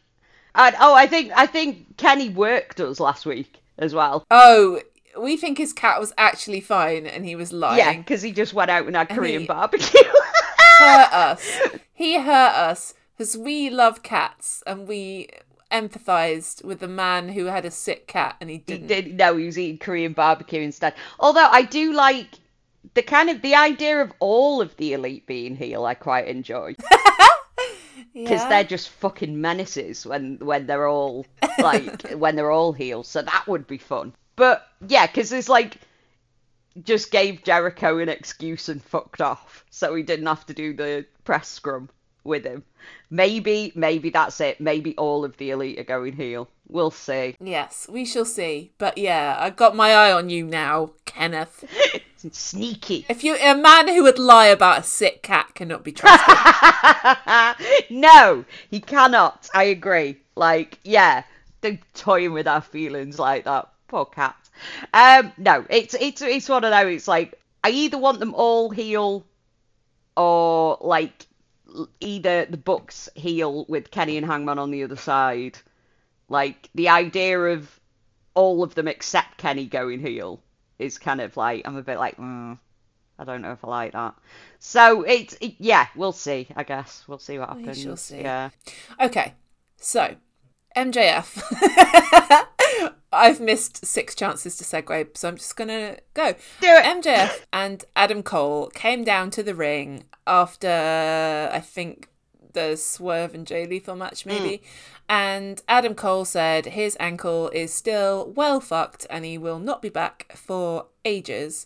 [0.56, 4.26] and oh I think I think Kenny worked us last week as well.
[4.30, 4.82] oh,
[5.20, 7.78] we think his cat was actually fine and he was lying.
[7.80, 10.00] Yeah, because he just went out and had Korean he- barbecue.
[10.80, 11.60] hurt us.
[11.94, 15.28] He hurt us because we love cats and we
[15.72, 18.88] empathized with the man who had a sick cat and he he didn't.
[18.88, 20.94] did no, he was eating Korean barbecue instead.
[21.20, 22.28] Although I do like
[22.94, 25.86] the kind of the idea of all of the elite being heel.
[25.86, 26.76] I quite enjoy.
[28.14, 28.50] because Yeah.
[28.50, 31.26] they're just fucking menaces when when they're all
[31.60, 33.08] like when they're all heels.
[33.08, 34.14] So that would be fun.
[34.36, 35.78] But yeah, because it's like
[36.84, 41.06] just gave Jericho an excuse and fucked off, so he didn't have to do the
[41.26, 41.90] press scrum
[42.30, 42.64] with him.
[43.10, 44.62] Maybe, maybe that's it.
[44.62, 46.48] Maybe all of the elite are going heel.
[46.70, 47.36] We'll see.
[47.42, 48.72] Yes, we shall see.
[48.78, 51.66] But yeah, I got my eye on you now, Kenneth.
[52.32, 53.06] Sneaky.
[53.10, 56.36] If you a man who would lie about a sick cat cannot be trusted.
[57.90, 59.50] no, he cannot.
[59.54, 60.18] I agree.
[60.36, 61.24] Like, yeah,
[61.62, 63.70] don't toying with our feelings like that.
[63.88, 64.36] Poor cat.
[64.94, 66.94] Um, no, it's it's it's one of those.
[66.94, 69.26] It's like I either want them all heel,
[70.16, 71.26] or like
[72.00, 75.58] either the Bucks heel with Kenny and Hangman on the other side.
[76.28, 77.80] Like the idea of
[78.36, 80.42] all of them except Kenny going heel
[80.78, 82.18] is kind of like I'm a bit like.
[82.18, 82.58] Mm,
[83.18, 84.16] I don't know if I like that.
[84.60, 86.48] So it's it, yeah, we'll see.
[86.56, 87.82] I guess we'll see what We happens.
[87.84, 88.22] shall see.
[88.22, 88.50] Yeah.
[89.02, 89.34] Okay,
[89.78, 90.16] so
[90.78, 91.42] MJF.
[93.12, 96.34] I've missed six chances to segue, so I'm just gonna go.
[96.62, 96.86] Do it.
[96.86, 102.10] MJF and Adam Cole came down to the ring after I think
[102.54, 104.30] the Swerve and Jay Lethal match, hmm.
[104.30, 104.62] maybe.
[105.08, 109.90] And Adam Cole said his ankle is still well fucked and he will not be
[109.90, 111.66] back for ages.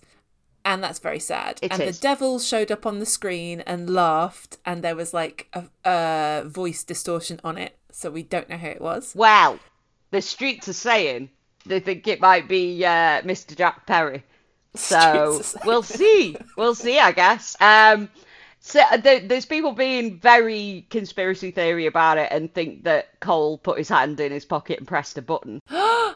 [0.65, 1.59] And that's very sad.
[1.61, 1.97] It and is.
[1.97, 6.43] the devil showed up on the screen and laughed, and there was like a, a
[6.45, 9.13] voice distortion on it, so we don't know who it was.
[9.13, 9.59] Well,
[10.13, 11.29] the streets are saying
[11.65, 13.55] they think it might be uh, Mr.
[13.55, 14.23] Jack Perry.
[14.75, 15.67] So Streets are saying.
[15.67, 16.37] we'll see.
[16.57, 17.55] We'll see, I guess.
[17.61, 18.09] Um,
[18.59, 23.59] so uh, there, there's people being very conspiracy theory about it and think that Cole
[23.59, 25.59] put his hand in his pocket and pressed a button.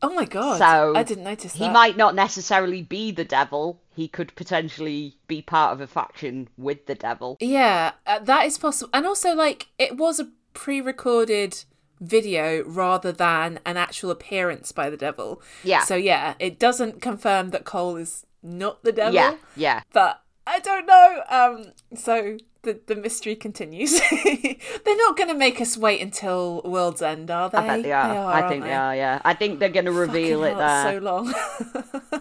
[0.00, 0.58] Oh my god!
[0.58, 3.80] So I didn't notice He might not necessarily be the devil.
[3.96, 7.36] He could potentially be part of a faction with the devil.
[7.40, 8.90] Yeah, uh, that is possible.
[8.94, 11.64] And also, like, it was a pre recorded
[12.00, 15.42] video rather than an actual appearance by the devil.
[15.64, 15.84] Yeah.
[15.84, 19.14] So, yeah, it doesn't confirm that Cole is not the devil.
[19.14, 19.82] Yeah, yeah.
[19.92, 21.22] But I don't know.
[21.28, 24.00] Um, so the, the mystery continues.
[24.10, 27.58] They're not going to make us wait until World's End, are they?
[27.58, 28.26] I bet they are.
[28.26, 28.96] I aren't think they are.
[28.96, 30.92] Yeah, I think they're going to reveal Fucking it there.
[30.92, 31.34] so long.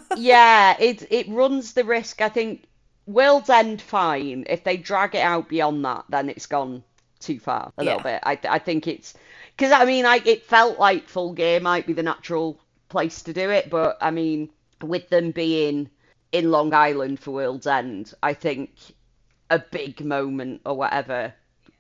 [0.18, 2.22] yeah, it it runs the risk.
[2.22, 2.66] I think
[3.06, 4.46] World's End fine.
[4.48, 6.84] If they drag it out beyond that, then it's gone
[7.20, 8.20] too far a little bit.
[8.24, 9.16] I I think it's
[9.58, 13.34] because I mean, I it felt like Full Gear might be the natural place to
[13.34, 14.52] do it, but I mean,
[14.84, 15.90] with them being
[16.34, 18.72] in Long Island for World's End, I think
[19.50, 21.34] a big moment or whatever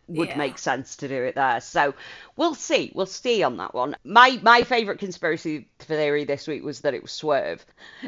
[0.07, 0.37] would Yeah.
[0.37, 1.61] make sense to do it there.
[1.61, 1.95] So
[2.37, 2.91] we'll see.
[2.95, 3.95] We'll see on that one.
[4.05, 7.65] My my favourite conspiracy theory this week was that it was Swerve,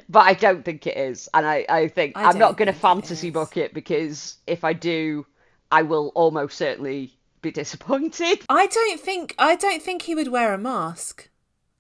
[0.10, 2.74] but I don't think it is, and I I think I am not going to
[2.74, 5.26] fantasy book it because if I do,
[5.72, 8.44] I will almost certainly be disappointed.
[8.50, 11.30] I don't think I don't think he would wear a mask.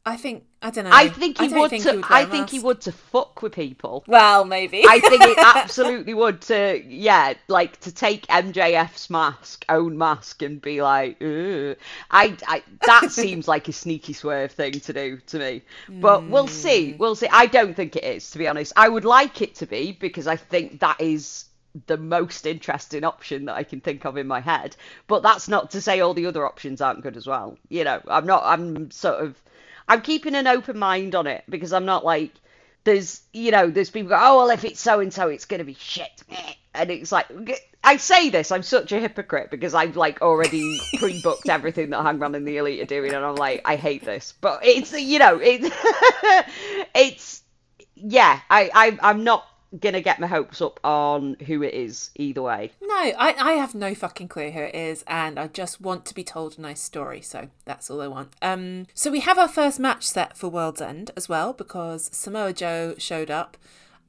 [0.05, 0.91] I think I don't know.
[0.91, 1.69] I think he don't would.
[1.69, 4.03] think to, he would I think he would to fuck with people.
[4.07, 4.83] Well, maybe.
[4.87, 10.61] I think it absolutely would to yeah, like to take MJF's mask, own mask, and
[10.61, 11.77] be like, Ugh.
[12.11, 15.61] I, I that seems like a sneaky swerve thing to do to me.
[15.87, 16.53] But we'll hmm.
[16.53, 17.27] see, we'll see.
[17.31, 18.73] I don't think it is, to be honest.
[18.75, 21.45] I would like it to be because I think that is
[21.87, 24.75] the most interesting option that I can think of in my head.
[25.07, 27.57] But that's not to say all the other options aren't good as well.
[27.69, 28.43] You know, I'm not.
[28.45, 29.41] I'm sort of.
[29.87, 32.31] I'm keeping an open mind on it because I'm not like
[32.83, 35.63] there's you know there's people go oh well if it's so and so it's gonna
[35.63, 36.23] be shit
[36.73, 37.27] and it's like
[37.83, 42.35] I say this I'm such a hypocrite because I've like already pre-booked everything that Hangman
[42.35, 45.39] and the Elite are doing and I'm like I hate this but it's you know
[45.41, 45.69] it's
[46.95, 47.43] it's
[47.95, 49.45] yeah I, I I'm not
[49.79, 53.75] gonna get my hopes up on who it is either way No, I, I have
[53.75, 56.81] no fucking clue who it is, and I just want to be told a nice
[56.81, 58.33] story, so that's all I want.
[58.41, 62.53] Um, so we have our first match set for World's End as well because Samoa
[62.53, 63.57] Joe showed up.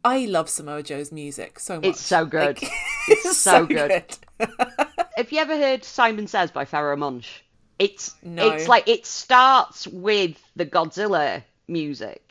[0.02, 1.84] I love Samoa Joe's music so much.
[1.84, 2.62] It's so good.
[2.62, 2.70] Like,
[3.08, 4.16] It's so good.
[4.38, 4.48] good.
[5.16, 7.44] Have you ever heard Simon Says by Pharoahe Monch?
[7.78, 8.48] It's No.
[8.50, 12.29] it's like it starts with the Godzilla music.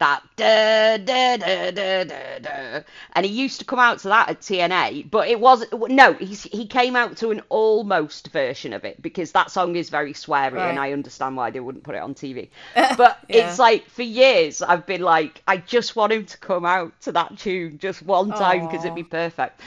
[0.00, 2.80] That da da da da da da,
[3.12, 6.44] and he used to come out to that at TNA, but it was no, he's
[6.44, 10.52] he came out to an almost version of it because that song is very sweary,
[10.54, 10.70] Right.
[10.70, 12.48] and I understand why they wouldn't put it on TV.
[12.96, 13.50] But Yeah.
[13.50, 17.12] it's like for years I've been like, I just want him to come out to
[17.12, 19.60] that tune just one time because it'd be perfect.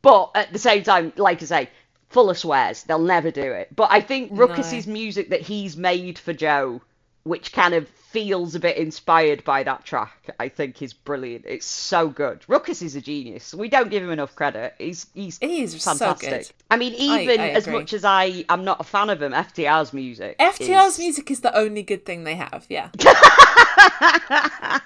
[0.00, 1.70] But at the same time, like I say,
[2.08, 2.84] full of swears.
[2.84, 3.76] They'll never do it.
[3.76, 6.80] But I think Rukus's music that he's made for Joe
[7.24, 11.44] which kind of feels a bit inspired by that track, I think is brilliant.
[11.46, 12.42] It's so good.
[12.48, 13.52] Rukus is a genius.
[13.52, 14.74] We don't give him enough credit.
[14.78, 16.30] He's he's He is so fantastic.
[16.30, 16.50] good.
[16.70, 19.92] I mean, even I as much as I am not a fan of him, FTR's
[19.92, 20.38] music.
[20.38, 22.64] FTR's is- music is the only good thing they have.
[22.70, 22.88] Yeah.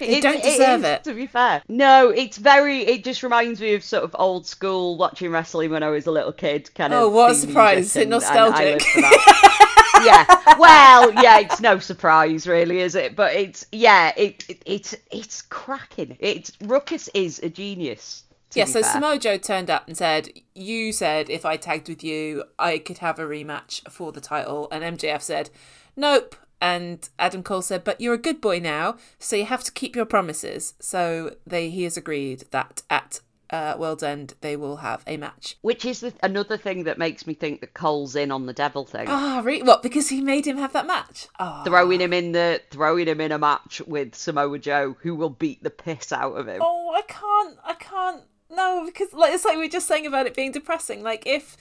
[0.00, 1.04] It- don't deserve is, it.
[1.04, 2.80] To be fair, no, it's very.
[2.80, 6.10] It just reminds me of sort of old school watching wrestling when I was a
[6.10, 6.74] little kid.
[6.74, 7.12] Kind oh, of.
[7.12, 7.86] Oh, what a surprise.
[7.86, 8.80] Is it and- and I nostalgic?
[8.94, 9.64] that.
[10.04, 10.56] yeah.
[10.58, 13.14] Well, yeah, it's no surprise, really, is it?
[13.14, 16.16] But it's yeah, it, it it's it's cracking.
[16.20, 18.24] It's Rukus is a genius.
[18.54, 18.92] Yeah, so fair.
[18.92, 22.98] Samoa Joe turned up and said, You said if I tagged with you, I could
[22.98, 24.68] have a rematch for the title.
[24.72, 25.50] And MJF said,
[25.96, 26.34] Nope.
[26.60, 29.94] And Adam Cole said, But you're a good boy now, so you have to keep
[29.94, 30.74] your promises.
[30.80, 35.56] So they he has agreed that at uh, World's End they will have a match.
[35.62, 38.84] Which is the, another thing that makes me think that Cole's in on the devil
[38.84, 39.06] thing.
[39.08, 39.82] Ah, re- what?
[39.82, 41.28] Because he made him have that match?
[41.40, 45.30] Oh, Throwing him in the throwing him in a match with Samoa Joe, who will
[45.30, 46.60] beat the piss out of him.
[46.62, 48.22] oh I can't, I can't.
[48.50, 51.02] No, because like it's like we were just saying about it being depressing.
[51.02, 51.56] Like if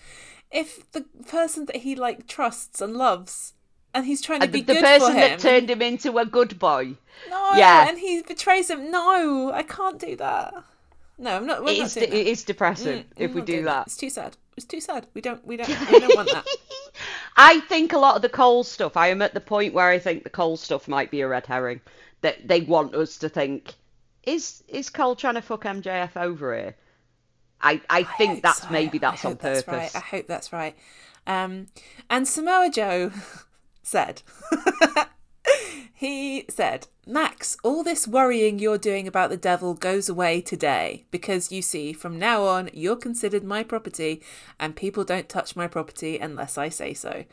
[0.51, 3.53] if the person that he like trusts and loves,
[3.93, 6.95] and he's trying to be the, the person that turned him into a good boy.
[7.29, 7.87] no, Yeah.
[7.89, 8.89] and he betrays him.
[8.89, 10.53] No, I can't do that.
[11.17, 11.67] No, I'm not.
[11.67, 12.29] It is, doing it that.
[12.29, 13.87] is depressing Mm, if we do doing that.
[13.87, 14.37] It's too sad.
[14.55, 15.07] It's too sad.
[15.13, 15.45] We don't.
[15.45, 15.67] We don't.
[15.91, 16.45] We don't want that.
[17.35, 19.99] I think a lot of the Cole stuff, I am at the point where I
[19.99, 21.81] think the Cole stuff might be a red herring.
[22.21, 23.73] That they want us to think,
[24.23, 26.75] is is Cole trying to fuck MJF over here?
[27.61, 28.69] I, I think that's so.
[28.69, 29.95] maybe I that's on hope that's purpose.
[29.95, 29.95] right.
[29.95, 30.75] I hope that's right.
[31.25, 31.67] Um,
[32.09, 33.11] and Samoa Joe
[33.83, 34.21] said,
[35.93, 41.51] he said, Max, all this worrying you're doing about the devil goes away today because
[41.51, 44.21] you see, from now on, you're considered my property
[44.59, 47.25] and people don't touch my property unless I say so.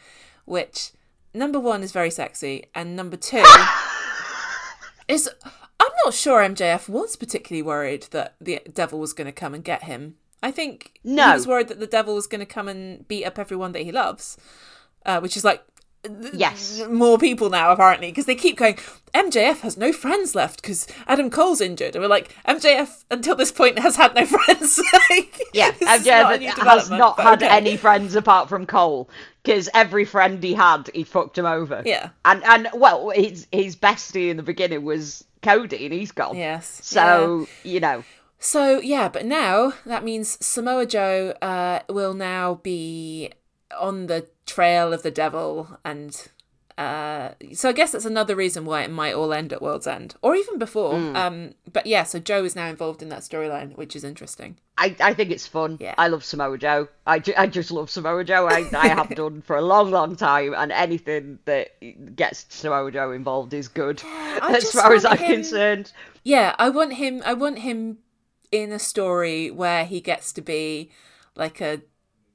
[0.44, 0.92] Which,
[1.32, 3.44] number one, is very sexy, and number two,
[5.08, 5.28] is.
[5.80, 9.64] I'm not sure MJF was particularly worried that the devil was going to come and
[9.64, 10.14] get him.
[10.42, 13.38] I think he was worried that the devil was going to come and beat up
[13.38, 14.36] everyone that he loves,
[15.04, 15.64] uh, which is like
[16.32, 16.82] Yes.
[16.88, 18.78] more people now apparently because they keep going.
[19.14, 23.52] MJF has no friends left because Adam Cole's injured, and we're like MJF until this
[23.52, 24.80] point has had no friends.
[25.10, 27.56] Like, Yeah, this is not MJF has not had okay.
[27.56, 29.08] any friends apart from Cole
[29.42, 31.82] because every friend he had, he fucked him over.
[31.84, 32.10] Yeah.
[32.24, 36.36] and and well, his his bestie in the beginning was Cody, and he's gone.
[36.36, 36.80] Yes.
[36.82, 38.02] So you know,
[38.38, 43.30] So yeah, but now that means Samoa Joe uh, will now be
[43.78, 46.28] on the trail of the devil, and
[46.76, 50.14] uh, so I guess that's another reason why it might all end at World's End,
[50.22, 50.98] or even before.
[50.98, 51.16] Hmm.
[51.16, 54.56] Um, but yeah, so Joe is now involved in that storyline, which is interesting.
[54.76, 55.76] I, I think it's fun.
[55.80, 55.94] Yeah.
[55.96, 56.88] I love Samoa Joe.
[57.06, 58.48] I, ju- I just love Samoa Joe.
[58.48, 61.68] I, I have done for a long, long time, and anything that
[62.16, 65.92] gets Samoa Joe involved is good, I as far as I'm him- concerned.
[66.24, 67.22] Yeah, I want him.
[67.24, 67.98] I want him
[68.50, 70.90] in a story where he gets to be
[71.36, 71.82] like a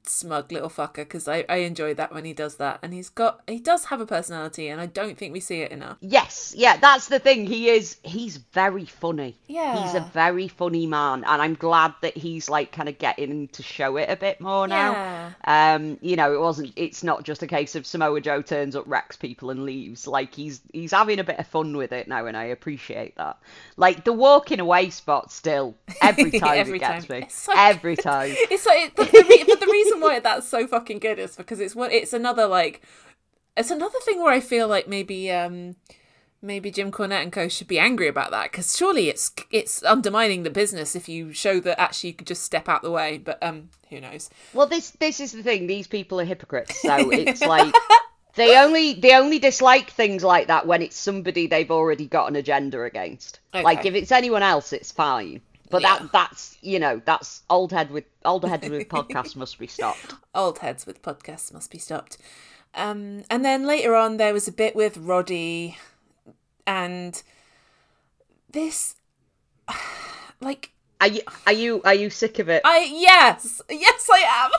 [0.10, 3.42] smug little fucker because I, I enjoy that when he does that and he's got
[3.48, 5.98] he does have a personality and I don't think we see it enough.
[6.02, 7.46] Yes, yeah, that's the thing.
[7.46, 7.98] He is.
[8.04, 9.38] He's very funny.
[9.48, 9.84] Yeah.
[9.84, 13.64] He's a very funny man, and I'm glad that he's like kind of getting to
[13.64, 14.92] show it a bit more now.
[14.92, 15.76] Yeah.
[15.76, 16.74] Um, you know, it wasn't.
[16.76, 20.08] It's not just a case of Samoa Joe turns up, wrecks people, and leaves.
[20.08, 23.38] Like he's he's having a bit of fun with it now, and I appreciate that.
[23.78, 27.20] Like the walking away spot, still every time Every it gets time.
[27.20, 27.26] me.
[27.26, 28.32] It's so every time.
[28.36, 31.92] It's like the, the the reason why that's so fucking good is because it's what
[31.92, 32.82] it's another like
[33.58, 35.76] it's another thing where I feel like maybe um
[36.42, 40.44] maybe Jim Cornette and co should be angry about that because surely it's it's undermining
[40.44, 43.18] the business if you show that actually you could just step out the way.
[43.18, 44.30] But um, who knows?
[44.54, 45.68] Well, this this is the thing.
[45.68, 46.82] These people are hypocrites.
[46.82, 47.74] So it's like
[48.36, 52.36] they only they only dislike things like that when it's somebody they've already got an
[52.36, 53.40] agenda against.
[53.54, 55.42] Like if it's anyone else, it's fine.
[55.70, 56.00] But Yeah.
[56.00, 60.16] that that's you know that's old head with old head with podcasts must be stopped.
[60.34, 62.18] Old heads with podcasts must be stopped.
[62.76, 65.78] Um, and then later on, there was a bit with Roddy,
[66.68, 67.22] and
[68.52, 68.96] this,
[70.40, 72.62] like, Are you are you are you sick of it?
[72.66, 74.52] I yes, yes, I am.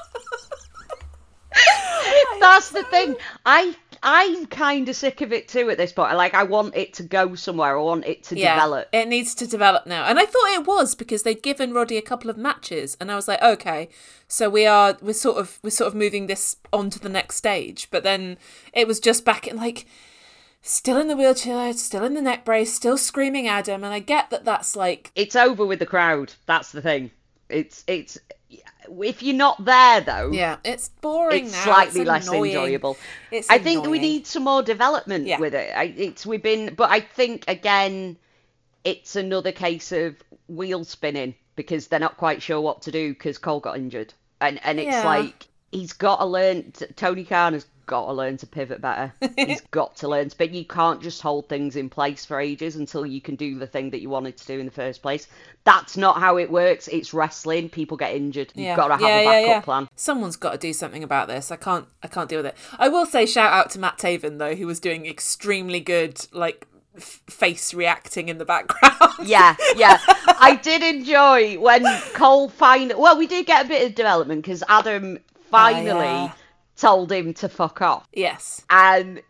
[2.40, 3.16] That's the thing.
[3.44, 6.14] I I'm kind of sick of it too at this point.
[6.16, 7.76] Like I want it to go somewhere.
[7.76, 8.88] I want it to develop.
[8.92, 10.04] It needs to develop now.
[10.04, 13.16] And I thought it was because they'd given Roddy a couple of matches and I
[13.16, 13.88] was like, okay,
[14.26, 17.36] so we are we're sort of we're sort of moving this on to the next
[17.36, 17.88] stage.
[17.90, 18.38] But then
[18.72, 19.84] it was just back in like
[20.62, 24.30] still in the wheelchair, still in the neck brace, still screaming Adam and I get
[24.30, 26.32] that that's like It's over with the crowd.
[26.46, 27.10] That's the thing.
[27.50, 28.16] It's it's
[29.02, 31.64] if you're not there though, Yeah, it's boring it's now.
[31.64, 32.50] slightly It's less annoying.
[32.52, 32.96] enjoyable.
[33.30, 35.38] It's I think we need some more development Yeah.
[35.38, 35.72] with it.
[35.76, 38.16] I, it's we've been, but I think again,
[38.84, 40.16] it's another case of
[40.48, 44.58] wheel spinning because they're not quite sure what to do because Cole got injured, and
[44.64, 45.04] and it's Yeah.
[45.04, 46.72] like he's got to learn.
[46.96, 47.66] Tony Khan has
[48.00, 49.12] got to learn to pivot better.
[49.36, 52.76] he's got to learn, to, but you can't just hold things in place for ages
[52.76, 55.26] until you can do the thing that you wanted to do in the first place.
[55.64, 56.88] That's not how it works.
[56.88, 57.68] It's wrestling.
[57.68, 58.52] People get injured.
[58.54, 58.76] You've Yeah.
[58.76, 59.60] got to have yeah, a backup yeah.
[59.60, 59.88] plan.
[59.96, 61.50] Someone's got to do something about this.
[61.50, 61.86] I can't.
[62.02, 62.56] I can't deal with it.
[62.78, 66.66] I will say, shout out to Matt Taven though, who was doing extremely good, like
[66.98, 69.28] face reacting in the background.
[69.28, 69.98] Yeah, yeah.
[70.40, 71.84] I did enjoy when
[72.14, 72.94] Cole finally.
[72.94, 76.32] Well, we did get a bit of development because Adam oh, finally yeah.
[76.80, 78.62] Told him to fuck off, yes.
[78.70, 79.22] and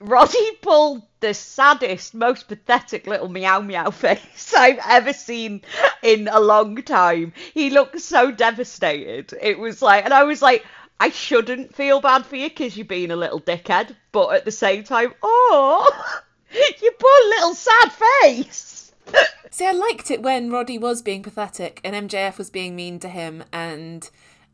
[0.00, 5.62] Roddy pulled the saddest, most pathetic little meow meow face I've ever seen
[6.02, 7.32] in a long time.
[7.54, 9.34] He looked so devastated.
[9.40, 10.64] It was like, and I was like.
[11.00, 14.50] I shouldn't feel bad for you because you're being a little dickhead, but at the
[14.50, 15.86] same time, oh,
[16.82, 18.92] you poor little sad face.
[19.52, 23.08] See, I liked it when Roddy was being pathetic and MJF was being mean to
[23.08, 24.10] him, and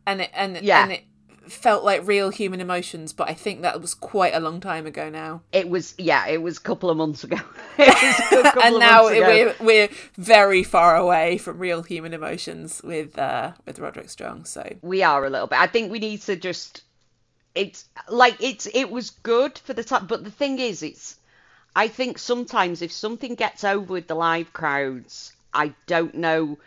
[0.07, 0.83] and it, and Yeah.
[0.83, 1.05] and it
[1.51, 3.13] felt like real human emotions.
[3.13, 5.43] But I think that was quite a long time ago now.
[5.53, 7.37] It was yeah, it was a couple of months ago.
[7.79, 12.15] it was a good couple and now we're we're very far away from real human
[12.15, 14.45] emotions with uh with Roderick Strong.
[14.45, 15.59] So we are a little bit.
[15.59, 16.83] I think we need to just
[17.55, 21.17] it's like it's it was good for the time, but the thing is, it's
[21.77, 26.59] I think sometimes if something gets over with the live crowds, I don't know.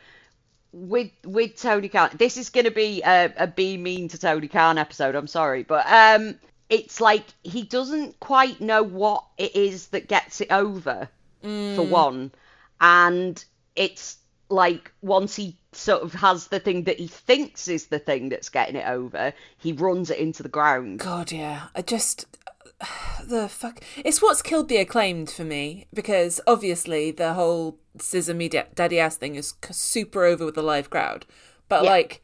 [0.73, 4.47] With with Tony Khan, this is going to be a, a be mean to Tony
[4.47, 5.15] Khan episode.
[5.15, 6.35] I'm sorry, but um,
[6.69, 11.09] it's like he doesn't quite know what it is that gets it over.
[11.75, 12.31] for one,
[12.81, 13.43] and
[13.75, 14.17] it's
[14.49, 18.49] like once he sort of has the thing that he thinks is the thing that's
[18.49, 20.99] getting it over, he runs it into the ground.
[20.99, 22.25] God, yeah, I just
[23.23, 23.81] the fuck.
[23.97, 29.17] It's what's killed the acclaimed for me because obviously the whole Scissor Me Daddy Ass
[29.17, 31.25] thing is super over with the live crowd,
[31.69, 31.89] but Yeah.
[31.89, 32.21] like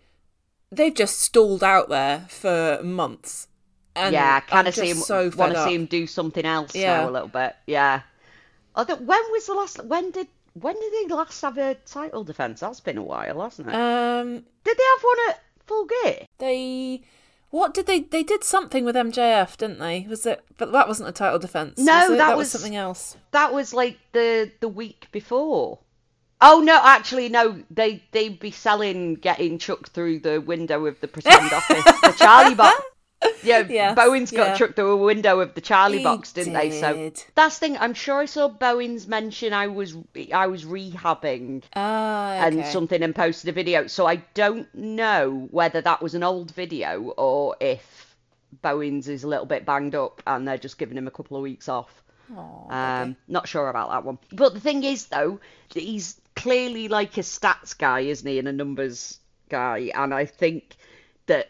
[0.72, 3.48] they've just stalled out there for months.
[3.96, 7.02] And yeah, kind of see him so want to see him do something else Yeah.
[7.02, 7.56] now a little bit.
[7.68, 8.02] Yeah.
[8.76, 9.84] Although, when was the last?
[9.86, 12.60] When did when did they last have a title defense?
[12.60, 13.76] That's been a while, hasn't it?
[13.76, 14.34] Um,
[14.64, 16.26] did they have one at Full Gear?
[16.40, 17.04] they
[17.54, 20.08] what did they they did something with MJF, didn't they?
[20.10, 20.44] Was it?
[20.58, 21.78] But that wasn't a title defense.
[21.78, 23.16] No, was that that was was- something else.
[23.30, 25.78] That was like the the week before.
[26.42, 27.64] Oh no, actually no.
[27.70, 32.56] They they'd be selling getting chucked through the window of the pretend office, the Charlie
[32.56, 32.84] box.
[33.44, 34.56] Yeah, Yes, Bowens got yeah.
[34.56, 36.72] chucked through a window of the Charlie He box, didn't they?
[36.72, 37.24] So did.
[37.36, 37.78] that's the thing.
[37.78, 39.96] I'm sure I saw Bowens mention I was
[40.34, 43.88] I was rehabbing Ah, and something and posted a video.
[43.88, 48.16] So I don't know whether that was an old video or if
[48.62, 51.44] Bowens is a little bit banged up and they're just giving him a couple of
[51.44, 52.02] weeks off.
[52.38, 54.18] Aw, Um, not sure about that one.
[54.32, 55.40] But the thing is, though,
[55.74, 59.20] he's clearly like a stats guy, isn't he, and a numbers
[59.50, 59.92] guy.
[59.94, 60.78] And I think
[61.26, 61.50] that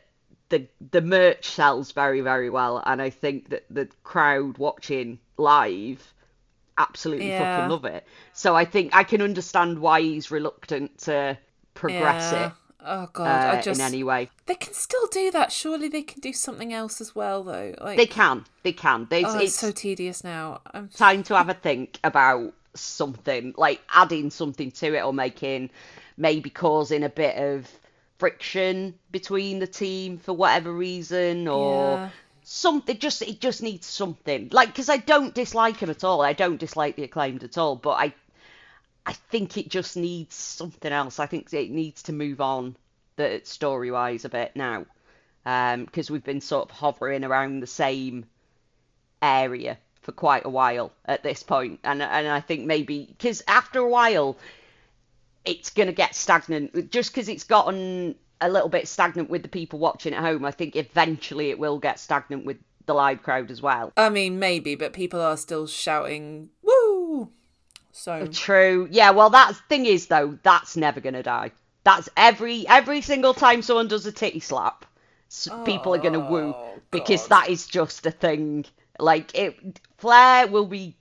[0.54, 2.84] the the merch sells very, very well.
[2.86, 6.14] And I think that the crowd watching live
[6.78, 7.40] absolutely Yeah.
[7.56, 8.06] fucking love it.
[8.34, 11.38] So I think I can understand why he's reluctant to
[11.74, 12.48] progress Yeah.
[12.48, 12.54] it
[12.86, 14.30] Oh god, uh, I just in any way.
[14.46, 15.52] they can still do that.
[15.54, 17.74] Surely they can do something else as well, though.
[17.80, 19.08] Like They can, they can.
[19.10, 20.60] Oh, it's, it's so tedious now.
[20.74, 25.70] I'm time to have a think about something like adding something to it or making
[26.18, 27.72] maybe causing a bit of
[28.24, 32.10] friction between the team for whatever reason or Yeah.
[32.44, 34.48] something just it just needs something.
[34.54, 36.22] Like because i don't dislike him at all.
[36.22, 38.14] I don't dislike the acclaimed at all but i
[39.06, 41.20] i think it just needs something else.
[41.20, 42.78] I think it needs to move on
[43.18, 44.86] the story wise a bit now
[45.46, 48.24] um because we've been sort of hovering around the same
[49.22, 51.82] area for quite a while at this point.
[51.84, 54.38] And and I think maybe because after a while
[55.46, 56.92] it's going to get stagnant.
[56.92, 60.52] Just because it's gotten a little bit stagnant with the people watching at home I
[60.52, 63.94] think eventually it will get stagnant with the live crowd as well.
[63.96, 67.30] I mean, maybe, but people are still shouting "woo."
[67.92, 68.88] So oh, true.
[68.92, 71.52] Yeah well that thing is though that's never going to die.
[71.84, 74.86] That's every every single time someone does a titty slap
[75.30, 78.66] s people are going to woo Oh, because that is just a thing.
[79.00, 80.98] Like it Flair will be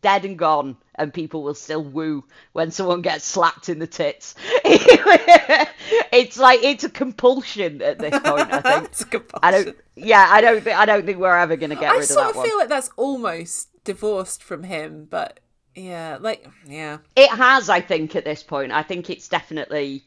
[0.00, 4.34] dead and gone and people will still woo when someone gets slapped in the tits
[4.64, 9.40] it's like it's a compulsion at this point i think It's a compulsion.
[9.42, 11.94] i don't yeah i don't think i don't think we're ever going to get I
[11.94, 12.18] rid of that.
[12.18, 15.40] I sort of feel like that's almost divorced from him, but
[15.74, 20.04] yeah, like yeah, it has i think at this point i think it's definitely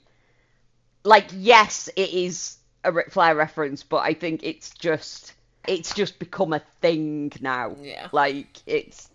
[1.08, 5.34] like yes, it is a Ric Flair reference, but I think it's just
[5.68, 7.76] it's just become a thing now.
[7.82, 8.08] Yeah.
[8.12, 9.10] Like it's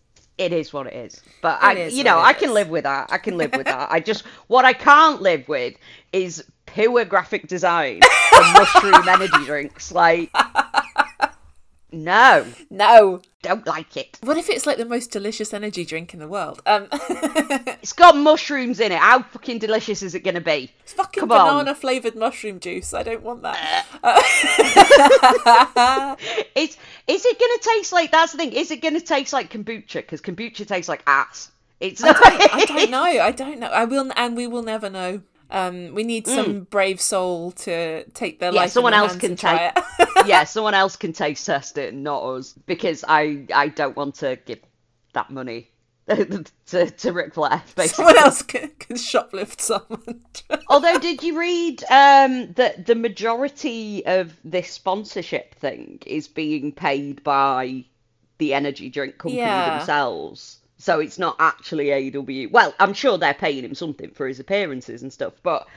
[0.45, 1.23] it is what it is.
[1.41, 2.55] But It I is you know, I can is.
[2.55, 3.13] live with that.
[3.13, 3.91] I can live with that.
[3.91, 5.75] I just what I can't live with
[6.13, 8.01] is pure graphic design
[8.35, 9.93] and mushroom energy drinks.
[9.93, 10.31] Like
[11.93, 13.21] no, No.
[13.43, 14.19] don't like it.
[14.23, 16.63] What if it's like the most delicious energy drink in the world?
[16.67, 16.89] Um,
[17.83, 18.99] It's got mushrooms in it.
[18.99, 20.71] How fucking delicious is it going to be?
[20.81, 22.95] it's fucking Come banana flavored mushroom juice.
[22.95, 23.87] I don't want that.
[24.03, 24.23] that.
[26.55, 26.77] Is
[27.09, 28.11] is it going to taste like?
[28.13, 28.53] That's the thing.
[28.53, 29.95] Is it going to taste like kombucha?
[29.95, 31.51] Because kombucha tastes like ass.
[31.81, 32.17] It's not.
[32.23, 33.03] I don't know.
[33.03, 33.67] I don't know.
[33.69, 35.23] I will, and we will never know.
[35.53, 38.55] Um, we need some brave soul to take their Mm.
[38.55, 38.71] Yeah, life.
[38.73, 40.09] someone else can take- it.
[40.27, 44.39] yeah, someone else can taste test it, not us, because I I don't want to
[44.47, 44.61] give
[45.13, 45.69] that money
[46.09, 47.63] to to Ric Flair.
[47.77, 47.87] Basically.
[48.05, 50.23] someone else can, can shoplift someone.
[50.69, 57.23] Although, did you read um, that the majority of this sponsorship thing is being paid
[57.23, 57.85] by
[58.39, 59.77] the energy drink company Yeah.
[59.79, 60.59] themselves?
[60.83, 62.51] So it's not actually AEW.
[62.51, 65.69] Well, I'm sure they're paying him something for his appearances and stuff, but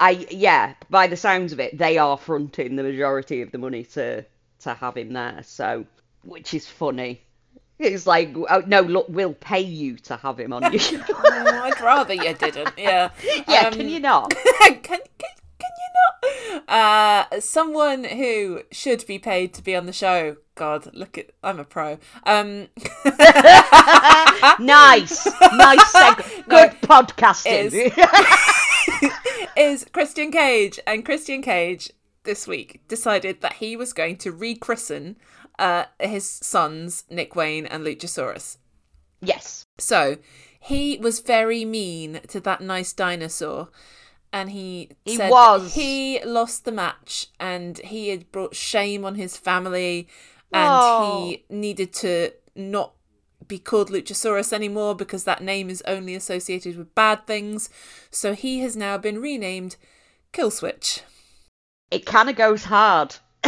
[0.00, 3.84] I yeah, by the sounds of it, they are fronting the majority of the money
[3.84, 4.24] to
[4.60, 5.42] to have him there.
[5.44, 5.84] So,
[6.22, 7.20] which is funny.
[7.78, 11.02] It's like, oh, no, look, we'll pay you to have him on your show.
[11.10, 12.72] Oh, I'd rather you didn't.
[12.78, 13.10] Yeah.
[13.46, 14.30] yeah, Um, can you not?
[14.62, 15.00] can, can,
[15.94, 16.30] not?
[16.68, 20.36] Uh, someone who should be paid to be on the show.
[20.54, 21.98] God, look at I'm a pro.
[22.24, 22.68] Um,
[24.58, 27.92] nice, nice, seg- No, good podcasting.
[29.56, 31.90] is Christian Cage, and Christian Cage
[32.24, 35.16] this week decided that he was going to rechristen
[35.58, 38.56] uh, his sons Nick Wayne and Luchasaurus.
[39.20, 40.16] yes, So
[40.60, 43.68] he was very mean to that nice dinosaur.
[44.34, 45.74] And he, He said was.
[45.74, 50.08] he lost the match and he had brought shame on his family
[50.52, 51.24] and Oh.
[51.28, 52.94] he needed to not
[53.46, 57.68] be called Luchasaurus anymore because that name is only associated with bad things.
[58.10, 59.76] So he has now been renamed
[60.32, 61.02] Killswitch.
[61.90, 63.14] it kind of goes hard.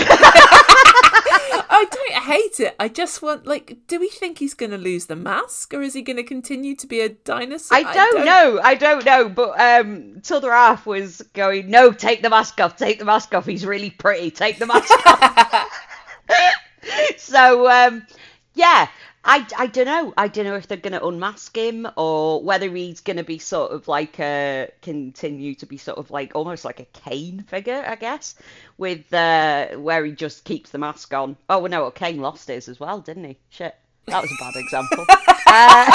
[1.69, 2.77] I don't hate it.
[2.79, 5.95] I just want like, do we think he's going to lose the mask or is
[5.95, 7.79] he going to continue to be a dinosaur?
[7.79, 8.61] I don't, know.
[8.63, 9.29] I don't know.
[9.29, 12.77] But um, t'other half was going, no, take the mask off.
[12.77, 13.47] Take the mask off.
[13.47, 14.31] He's really pretty.
[14.31, 15.83] Take the mask off.
[17.17, 18.07] so um,
[18.55, 18.89] yeah,
[19.27, 20.15] I, I don't know.
[20.17, 23.39] I don't know if they're going to unmask him or whether he's going to be
[23.39, 27.85] sort of like a continue to be sort of like almost like a Kane figure,
[27.87, 28.37] I guess,
[28.79, 31.37] with uh, where he just keeps the mask on.
[31.51, 33.37] Oh well, no, well, Kane lost his as well, didn't he?
[33.51, 33.75] Shit,
[34.07, 35.05] that was a bad example.
[35.49, 35.87] Uh,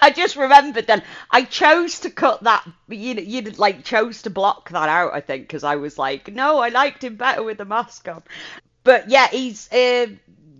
[0.00, 1.02] I just remembered then.
[1.32, 2.64] I chose to cut that.
[2.88, 5.12] You know, you like chose to block that out.
[5.12, 8.22] I think because I was like, no, I liked him better with the mask on.
[8.84, 9.70] But yeah, he's.
[9.72, 10.06] Uh,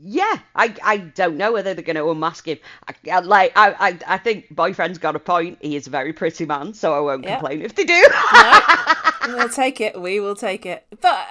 [0.03, 2.59] yeah, I, I don't know whether they're going to unmask him.
[2.89, 5.59] I, I, like I, I I think boyfriend's got a point.
[5.61, 7.37] He is a very pretty man, so I won't Yeah.
[7.39, 8.03] complain if they do.
[9.29, 10.01] no, We'll take it.
[10.01, 10.87] We will take it.
[11.01, 11.27] But,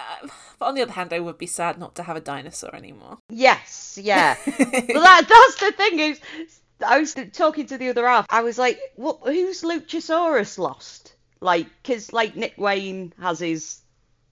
[0.60, 3.18] but on the other hand, I would be sad not to have a dinosaur anymore.
[3.30, 4.36] Yes, yeah.
[4.46, 6.20] but that, that's the thing is,
[6.86, 8.26] I was talking to the other half.
[8.30, 9.20] I was like, "What?
[9.24, 11.16] Who's Luchasaurus lost?
[11.40, 13.80] Like, because like Nick Wayne has his,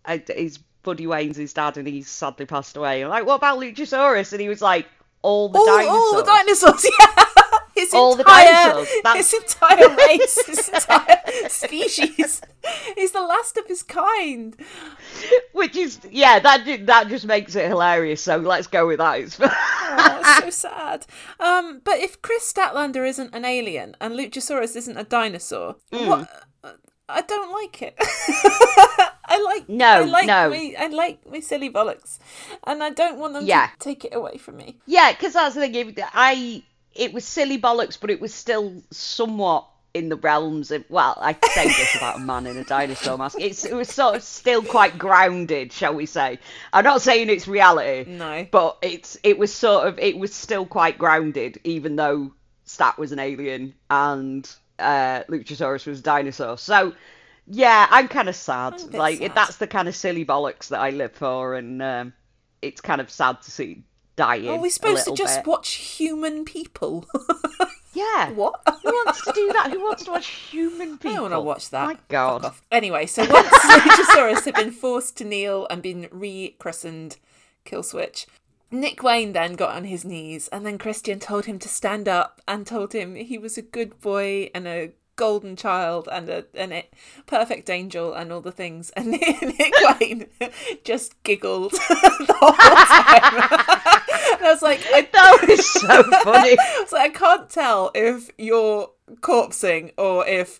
[0.06, 3.04] uh, his Buddy Wayne's his dad, and he's sadly passed away.
[3.04, 4.32] I'm like, what about Luchasaurus?
[4.34, 4.88] And he was like,
[5.22, 5.90] all the all, dinosaurs.
[5.96, 7.26] all the dinosaurs, yeah.
[7.76, 12.42] His All the entire, dinosaurs, that's- His entire race, his entire species.
[12.96, 14.56] He's the last of his kind.
[15.54, 18.22] Which is, yeah, that that just makes it hilarious.
[18.22, 19.20] So let's go with that.
[19.22, 19.40] It's-
[19.96, 21.08] Oh, so sad.
[21.40, 26.08] Um, but if Kris Statlander isn't an alien and Luchasaurus isn't a dinosaur, Hmm.
[26.08, 26.44] what?
[27.14, 27.96] I don't like it.
[29.26, 30.50] I like No, I like no.
[30.50, 32.20] me I like my silly bollocks,
[32.66, 33.68] and I don't want them Yeah.
[33.68, 34.78] to take it away from me.
[34.86, 35.96] Yeah, because that's the thing.
[36.14, 40.84] I it was silly bollocks, but it was still somewhat in the realms of.
[40.90, 43.38] Well, I say this about a man in a dinosaur mask.
[43.40, 46.40] It's it was sort of still quite grounded, shall we say?
[46.72, 48.46] I'm not saying it's reality, No.
[48.52, 52.34] but it's it was sort of it was still quite grounded, even though
[52.66, 54.50] Stat was an alien and
[54.80, 56.58] uh, Luchasaurus was a dinosaur.
[56.58, 56.94] So.
[57.46, 58.76] Yeah, I'm kind of sad.
[58.76, 59.36] I'm a bit Like sad.
[59.36, 62.14] that's the kind of silly bollocks that I live for, and um,
[62.62, 63.84] it's kind of sad to see
[64.16, 64.48] dying.
[64.48, 65.48] Are we supposed to just bit.
[65.48, 67.06] watch human people?
[67.96, 68.32] Yeah.
[68.32, 68.60] what?
[68.82, 69.70] Who wants to do that?
[69.72, 71.12] Who wants to watch human I people?
[71.12, 71.86] don't want to watch that.
[71.86, 72.52] My God.
[72.72, 77.18] Anyway, so once Luchasaurus had been forced to kneel and been rechristened
[77.66, 78.26] Killswitch,
[78.74, 82.42] Nick Wayne then got on his knees, and then Christian told him to stand up
[82.48, 86.72] and told him he was a good boy and a golden child and a an
[86.72, 86.90] a
[87.28, 88.92] perfect angel and all the things.
[88.98, 90.26] And Nick Wayne
[90.84, 94.38] just giggled the whole time.
[94.40, 96.58] and I was like, I, That was so funny.
[96.60, 98.90] I was like, I can't tell if you're
[99.22, 100.60] corpsing or if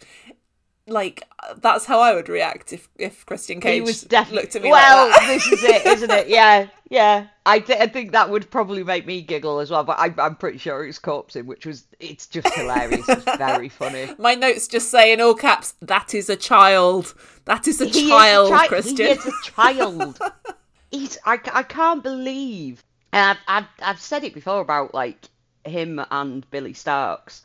[0.88, 1.24] like
[1.58, 4.70] that's how I would react if if Christian Cage He was definitely looked at me
[4.72, 5.10] well.
[5.10, 5.28] like that.
[5.28, 6.28] this is it, isn't it?
[6.34, 7.28] Yeah, yeah.
[7.46, 9.84] I, th- I think that would probably make me giggle as well.
[9.84, 13.08] But I, I'm pretty sure it's corpsing, which was it's just hilarious.
[13.08, 14.10] it's very funny.
[14.18, 17.14] My notes just say in all caps, "That is a child.
[17.46, 20.20] That is a He is a child, chi- Christian." He is a child.
[20.92, 21.18] He's.
[21.26, 22.84] I, I can't believe.
[23.12, 25.30] And I've, I've I've said it before about like
[25.66, 27.42] him and Billie Starkz.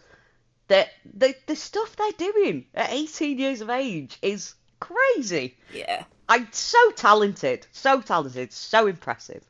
[0.69, 5.57] That the the stuff they're doing at 18 years of age is crazy.
[5.75, 9.43] yeah, I'm so talented, so talented, so impressive.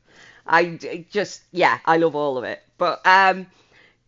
[0.47, 2.63] I, just, yeah, I love all of it.
[2.79, 3.45] But um,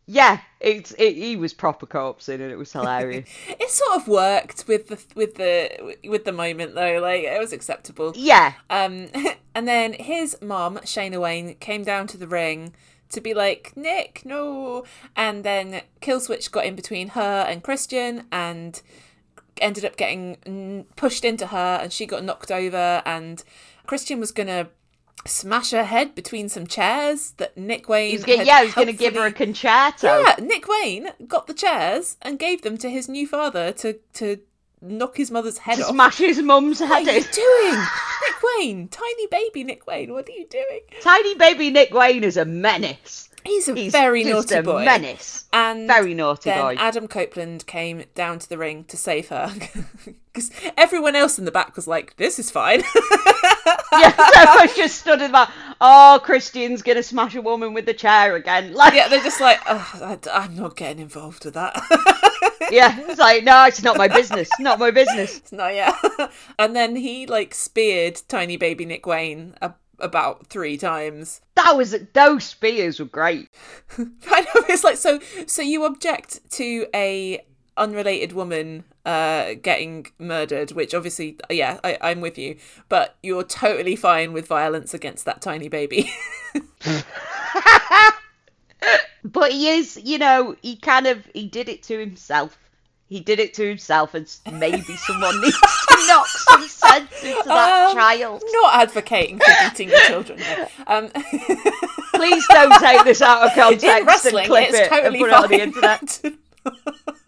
[0.08, 3.30] yeah, it's it, he was proper corpsing and it was hilarious.
[3.48, 7.00] it sort of worked with the with the with the moment though.
[7.00, 8.14] Like it was acceptable.
[8.16, 9.10] yeah, Um,
[9.56, 12.74] and then his mom, Shayna Wayne, came down to the ring
[13.12, 14.86] to be like, Nick, no.
[15.16, 18.82] And then Killswitch got in between her and Christian and
[19.60, 23.02] ended up getting pushed into her and she got knocked over.
[23.06, 23.44] And
[23.86, 24.70] Christian was going to
[25.26, 28.12] smash her head between some chairs that Nick Wayne.
[28.12, 30.08] he's gonna, had yeah, he's was gonna give her a Con-Chair-To.
[30.08, 34.40] Yeah, Nick Wayne got the chairs and gave them to his new father to, to
[34.82, 35.92] knock his mother's head to off.
[35.92, 37.74] smash his mum's head What are you doing?
[38.22, 40.82] Nick Wayne, tiny baby Nick Wayne, what are you doing?
[41.02, 43.30] Tiny baby Nick Wayne is a menace.
[43.46, 44.86] He's a He's very naughty a boy.
[44.86, 45.46] menace.
[45.54, 46.76] And Very naughty then boy.
[46.78, 49.52] Adam Copeland came down to the ring to save her.
[50.34, 52.80] Because everyone else in the back was like, this is fine.
[53.92, 55.52] yeah, I just stood in the back.
[55.82, 58.74] Oh, Christian's gonna smash a woman with the chair again.
[58.74, 61.76] Like, yeah, they're just like, oh, I, am not getting involved with that.
[62.72, 64.50] yeah, it's like, no, it's not my business.
[64.58, 65.40] Not my business.
[65.40, 65.98] It's not yeah.
[66.58, 71.42] and then he like speared tiny baby Nick Wayne a- about three times.
[71.62, 73.48] That was those spears were great.
[74.00, 75.20] I know it's like so.
[75.46, 77.46] So you object to a
[77.78, 82.58] unrelated woman uh getting murdered, which obviously, yeah, I, I'm with you.
[82.90, 86.12] But you're totally fine with violence against that tiny baby.
[89.24, 92.58] But he is, you know, he kind of he did it to himself.
[93.12, 97.90] He did it to himself, and maybe someone needs to knock some sense into that
[97.90, 98.42] Um, child.
[98.54, 100.40] Not advocating for beating your children.
[100.40, 100.68] no.
[100.88, 101.10] Um,
[102.16, 105.30] Please don't take this out of context in wrestling, and clip it's it totally and
[105.30, 106.22] put it on the internet.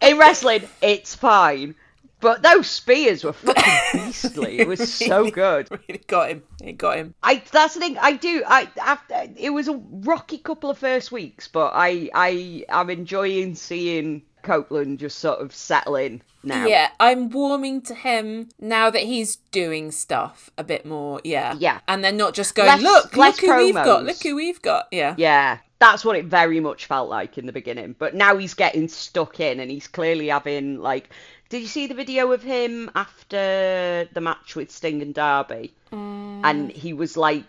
[0.00, 1.74] In wrestling, it's fine.
[2.20, 3.74] But those spears were fucking
[4.06, 4.60] beastly.
[4.60, 5.68] It was so good.
[5.70, 6.42] really got him.
[6.62, 7.14] It got him.
[7.22, 7.98] I that's the thing.
[7.98, 8.42] I do.
[8.46, 13.54] I after it was a rocky couple of first weeks, but I I am enjoying
[13.54, 16.66] seeing Copeland just sort of settling now.
[16.66, 21.20] Yeah, I'm warming to him now that he's doing stuff a bit more.
[21.24, 21.80] Yeah, Yeah.
[21.88, 24.62] and then not just going, Less- look, less look who we've got, look who we've
[24.62, 24.86] got.
[24.92, 27.96] Yeah, Yeah, that's what it very much felt like in the beginning.
[27.98, 31.10] But now he's getting stuck in, and he's clearly having like.
[31.50, 35.72] Did you see the video of him after the match with Sting and Darby?
[35.92, 36.40] Mm.
[36.42, 37.44] And he was like,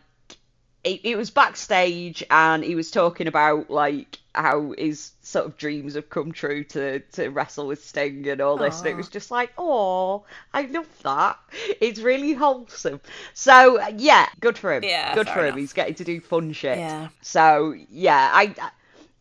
[0.86, 5.95] it, it was backstage, and he was talking about like how his sort of dreams
[5.95, 8.79] have come true to to wrestle with Sting and all this.
[8.79, 11.39] And it was just like, oh, I love that.
[11.81, 13.01] It's really wholesome.
[13.33, 14.83] So yeah, good for him.
[14.83, 15.57] Yeah, good for him.
[15.57, 16.77] He's getting to do fun shit.
[16.77, 17.09] Yeah.
[17.21, 18.53] So yeah, I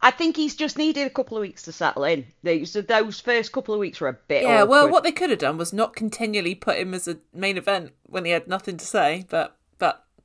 [0.02, 2.26] I think he's just needed a couple of weeks to settle in.
[2.42, 4.42] Those those first couple of weeks were a bit.
[4.42, 4.64] yeah.
[4.64, 7.92] Well, what they could have done was not continually put him as a main event
[8.04, 9.24] when he had nothing to say.
[9.30, 9.56] But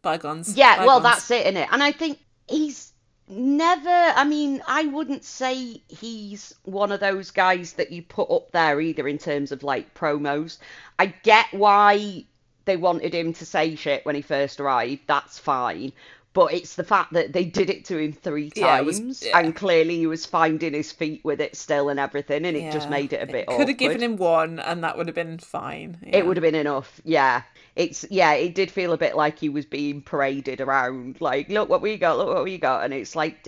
[0.02, 0.56] bygones.
[0.56, 1.28] Yeah, well, bygones.
[1.28, 1.68] that's it, innit?
[1.72, 2.92] And I think he's
[3.28, 3.90] never.
[3.90, 8.80] I mean, I wouldn't say he's one of those guys that you put up there
[8.82, 10.58] either in terms of like promos.
[10.98, 12.26] I get why
[12.66, 15.02] they wanted him to say shit when he first arrived.
[15.08, 15.92] That's fine.
[16.34, 19.40] But it's the fact that they did it to him three Yeah, times, was- yeah.
[19.40, 22.88] and clearly he was finding his feet with it still and everything, and it just
[22.88, 23.68] made it a bit Could awkward.
[23.70, 25.98] have given him one, and that would have been fine.
[26.08, 27.42] It would have been enough, yeah.
[27.80, 31.70] It's yeah, it did feel a bit like he was being paraded around, like look
[31.70, 33.48] what we got, look what we got, and it's like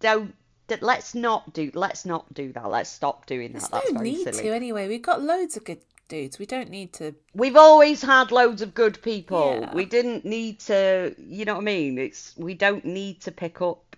[0.00, 0.34] don't,
[0.82, 3.60] let's not do, let's not do that, let's stop doing that.
[3.60, 4.42] There's That's no need silly.
[4.42, 4.86] to anyway.
[4.86, 6.38] We've got loads of good dudes.
[6.38, 7.14] We don't need to.
[7.34, 9.60] We've always had loads of good people.
[9.62, 9.74] Yeah.
[9.74, 11.96] We didn't need to, you know what I mean?
[11.96, 13.96] It's we don't need to pick up,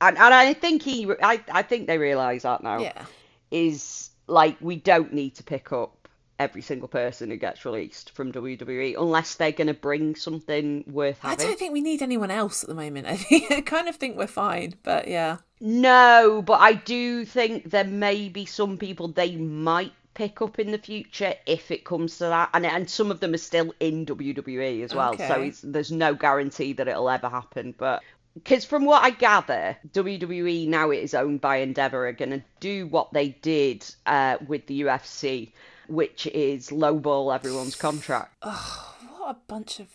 [0.00, 2.78] and and I think he, I I think they realise that now.
[2.78, 3.04] Yeah.
[3.50, 5.97] is like we don't need to pick up
[6.38, 11.18] every single person who gets released from WWE unless they're going to bring something worth
[11.20, 11.40] having.
[11.44, 13.06] I don't think we need anyone else at the moment.
[13.08, 15.38] I think I kind of think we're fine, but yeah.
[15.60, 20.72] No, but I do think there may be some people they might pick up in
[20.72, 24.06] the future if it comes to that, and and some of them are still in
[24.06, 25.16] WWE as well.
[25.16, 25.48] So Okay.
[25.48, 28.02] it's, there's no guarantee that it'll ever happen, but.
[28.34, 32.42] Because from what I gather, WWE now it is owned by Endeavor are going to
[32.60, 35.50] do what they did uh, with the UFC,
[35.88, 38.34] which is lowball everyone's contract.
[38.42, 39.88] Oh, what a bunch of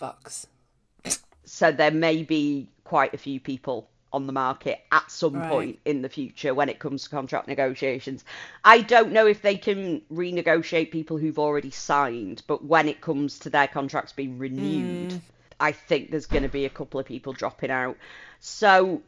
[0.00, 0.46] fucks.
[1.44, 5.48] So there may be quite a few people on the market at some Right.
[5.48, 8.24] point in the future when it comes to contract negotiations.
[8.64, 13.38] I don't know if they can renegotiate people who've already signed, but when it comes
[13.40, 15.18] to their contracts being renewed, hmm.
[15.58, 17.96] I think there's going to be a couple of people dropping out.
[18.38, 19.02] So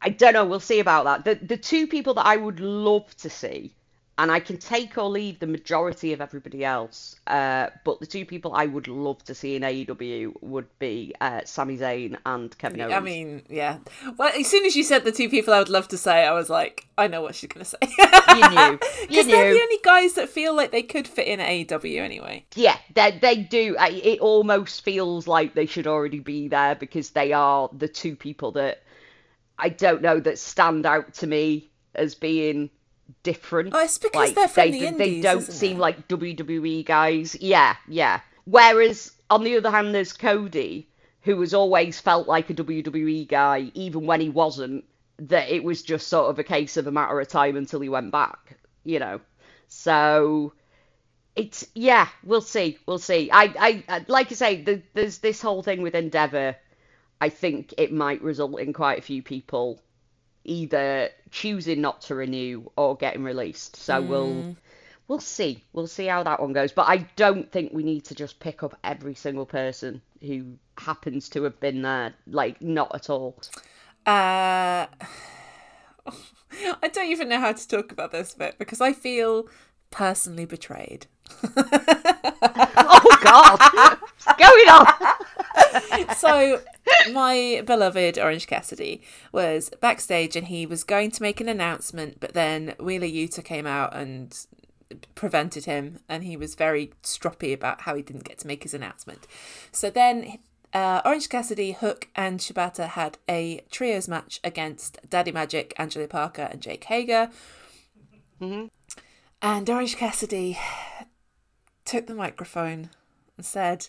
[0.00, 0.44] I don't know.
[0.46, 1.24] We'll see about that.
[1.24, 3.74] The the two people that I would love to see,
[4.18, 8.24] and I can take or leave the majority of everybody else, uh, but the two
[8.24, 12.80] people I would love to see in AEW would be uh, Sami Zayn and Kevin
[12.80, 12.94] Owens.
[12.94, 13.78] I mean, yeah.
[14.16, 16.32] Well, as soon as you said the two people I would love to say, I
[16.32, 17.76] was like, I know what she's going to say.
[17.82, 21.40] you knew, you Because they're the only guys that feel like they could fit in
[21.40, 22.46] at AEW anyway.
[22.54, 23.76] Yeah, they they do.
[23.78, 28.52] It almost feels like they should already be there because they are the two people
[28.52, 28.82] that
[29.58, 32.70] I don't know that stand out to me as being
[33.22, 33.74] different.
[33.74, 35.80] Oh, it's because they're from they, the they indies, don't isn't seem it?
[35.80, 37.36] like WWE guys.
[37.40, 38.20] Yeah, yeah.
[38.44, 40.88] Whereas on the other hand, there's Cody,
[41.22, 44.84] who has always felt like a WWE guy, even when he wasn't.
[45.18, 47.88] That it was just sort of a case of a matter of time until he
[47.88, 49.20] went back, you know.
[49.68, 50.52] So
[51.34, 53.30] it's yeah, we'll see, we'll see.
[53.30, 56.56] I, I, I like I say, the, there's this whole thing with Endeavor.
[57.18, 59.82] I think it might result in quite a few people
[60.46, 63.76] either choosing not to renew or getting released.
[63.76, 64.56] So we'll
[65.08, 66.72] we'll see, we'll see how that one goes.
[66.72, 71.28] But I don't think we need to just pick up every single person who happens
[71.30, 72.14] to have been there.
[72.26, 73.38] Like not at all.
[74.06, 74.86] Uh,
[76.06, 79.48] I don't even know how to talk about this bit because I feel
[79.90, 81.06] personally betrayed.
[82.78, 83.98] Oh God,
[84.38, 84.86] going on?
[86.16, 86.60] so
[87.12, 89.02] my beloved Orange Cassidy
[89.32, 93.66] was backstage and he was going to make an announcement, but then Wheeler Yuta came
[93.66, 94.46] out and
[95.14, 98.74] prevented him, and he was very stroppy about how he didn't get to make his
[98.74, 99.26] announcement.
[99.72, 100.38] So then.
[100.74, 106.48] Uh, Orange Cassidy, Hook, and Shibata had a trios match against Daddy Magic, Angelo Parker,
[106.50, 107.30] and Jake Hager.
[109.40, 110.58] And Orange Cassidy
[111.86, 112.90] took the microphone
[113.38, 113.88] and said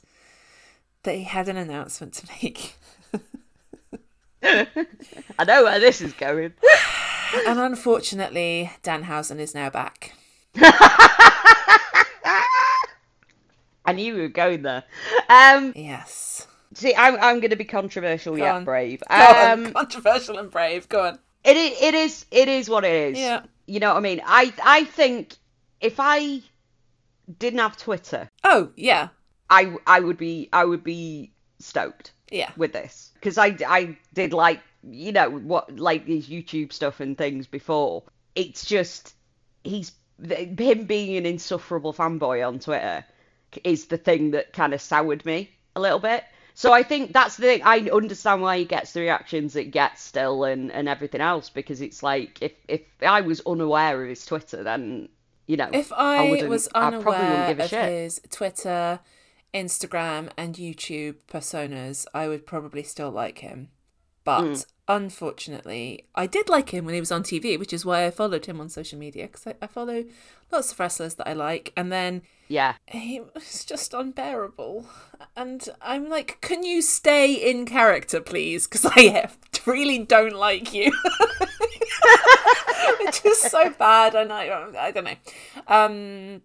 [1.03, 2.75] that he had an announcement to make.
[4.43, 6.53] I know where this is going.
[7.47, 10.13] and unfortunately, Danhausen is now back.
[13.85, 14.83] I knew we were going there.
[15.29, 16.45] Um, Yes.
[16.73, 18.65] see, I'm I'm going to be controversial yet on.
[18.65, 19.01] brave.
[19.09, 19.15] Go
[19.53, 20.89] Um, controversial and brave.
[20.89, 21.19] Go on.
[21.45, 23.17] it i- it is it is what it is.
[23.19, 23.41] Yeah.
[23.65, 24.21] You know what I mean?
[24.25, 25.35] I I think
[25.79, 26.41] if I
[27.39, 29.09] didn't have Twitter, Oh, yeah.
[29.49, 32.51] I I would be I would be stoked Yeah.
[32.57, 37.17] with this because I I did like you know what like these YouTube stuff and
[37.17, 38.03] things before.
[38.35, 39.13] It's just
[39.63, 39.91] he's
[40.29, 43.05] him being an insufferable fanboy on Twitter
[43.63, 46.23] is the thing that kind of soured me a little bit.
[46.53, 47.61] So I think that's the thing.
[47.63, 51.81] I understand why he gets the reactions it gets still and, and everything else because
[51.81, 55.09] it's like if if I was unaware of his Twitter, then
[55.45, 57.89] you know If I, wouldn't- was I probably wouldn't unaware give a of shit.
[57.89, 58.99] his Twitter,
[59.53, 63.69] Instagram, and YouTube personas, I would probably still like him.
[64.23, 64.55] But Hmm.
[64.89, 68.45] unfortunately, I did like him when he was on TV, which is why I followed
[68.45, 70.03] him on social media because I, I follow
[70.51, 71.71] lots of wrestlers that I like.
[71.77, 72.73] And then Yeah.
[72.87, 74.85] he was just unbearable.
[75.37, 78.67] And I'm like, can you stay in character, please?
[78.67, 79.29] Because I
[79.65, 80.91] really don't like you.
[83.01, 85.15] it's just so bad, and I, I don't know.
[85.67, 86.41] Um,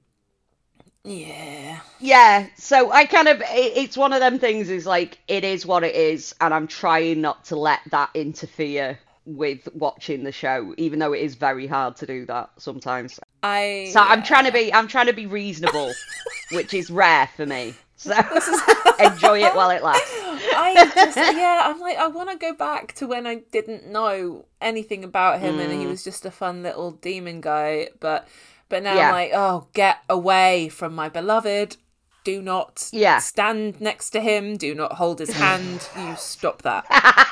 [1.05, 3.46] yeah, Yeah, so I kind of it,
[3.76, 7.20] it's one of them things is like it is what it is and I'm trying
[7.20, 11.96] not to let that interfere with watching the show even though it is very hard
[11.96, 13.18] to do that sometimes.
[13.42, 13.90] I.
[13.92, 15.92] So I'm trying to be I'm trying to be reasonable,
[16.53, 17.74] which is rare for me.
[17.96, 18.12] So
[19.00, 20.11] enjoy it while it lasts.
[20.55, 24.44] I just yeah, I'm like I want to go back to when I didn't know
[24.61, 25.80] anything about him and Mm.
[25.80, 28.28] he was just a fun little demon guy, but
[28.73, 29.09] but now Yeah.
[29.09, 31.77] I'm like, oh, get away from my beloved.
[32.25, 33.18] Do not Yeah.
[33.18, 34.57] stand next to him.
[34.57, 35.87] Do not hold his hand.
[35.97, 36.87] You stop that.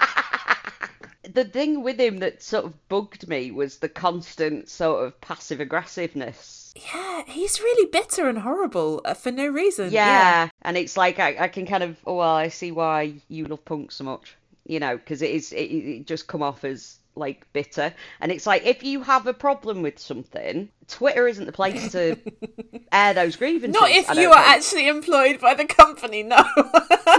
[1.32, 5.60] The thing with him that sort of bugged me was the constant sort of passive
[5.60, 6.74] aggressiveness.
[6.74, 9.92] Yeah, he's really bitter and horrible uh, for no reason.
[9.92, 13.44] Yeah, and it's like I, I can kind of oh well I see why you
[13.44, 14.34] love punk so much,
[14.66, 17.94] you know, because it is it, it just come off as like bitter.
[18.20, 22.16] And it's like if you have a problem with something, Twitter isn't the place to
[22.92, 23.80] air those grievances.
[23.80, 24.56] Not if you are think.
[24.56, 26.42] actually employed by the company, no.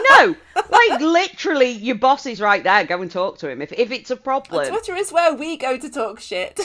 [0.10, 0.36] No,
[0.72, 2.86] like literally, your boss is right there.
[2.86, 4.68] Go and talk to him if if it's a problem.
[4.68, 6.60] Twitter is where we go to talk shit.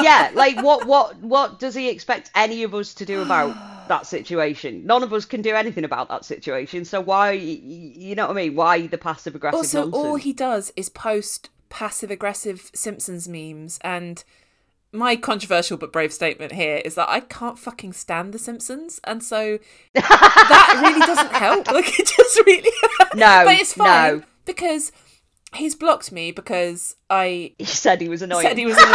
[0.00, 3.54] yeah, like what what what does he expect any of us to do about
[3.88, 4.86] that situation?
[4.86, 6.84] None of us can do anything about that situation.
[6.84, 8.54] So why, you know what I mean?
[8.54, 10.04] Why the passive aggressive also, nonsense?
[10.04, 14.22] all he does is post passive aggressive Simpsons memes and
[14.92, 19.24] my controversial but brave statement here is that I can't fucking stand The Simpsons, and
[19.24, 19.58] so
[19.94, 21.66] that really doesn't help.
[21.72, 22.70] Like it just really
[23.14, 24.22] No, but it's fine no.
[24.44, 24.92] because
[25.54, 28.46] he's blocked me because I He said he was annoying.
[28.46, 28.92] said he was annoying.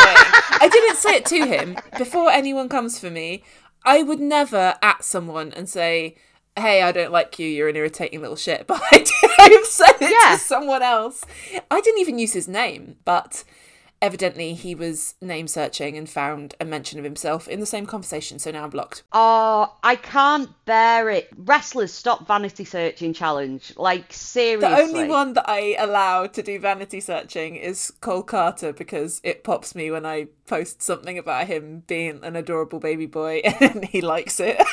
[0.61, 3.43] I didn't say it to him before anyone comes for me.
[3.84, 6.15] I would never at someone and say,
[6.58, 7.47] "Hey, I don't like you.
[7.47, 10.36] You're an irritating little shit." But I did, I've said it Yeah.
[10.36, 11.24] to someone else.
[11.72, 13.43] I didn't even use his name, but
[13.99, 18.38] evidently he was name searching and found a mention of himself in the same conversation.
[18.38, 19.01] So now I'm blocked.
[19.12, 21.30] Oh, I can't bear it.
[21.36, 23.74] Wrestlers, stop vanity searching challenge.
[23.76, 24.70] Like seriously.
[24.70, 29.43] The only one that I allow to do vanity searching is Cole Karter because it
[29.43, 34.01] pops me when I post something about him being an adorable baby boy and he
[34.01, 34.58] likes it.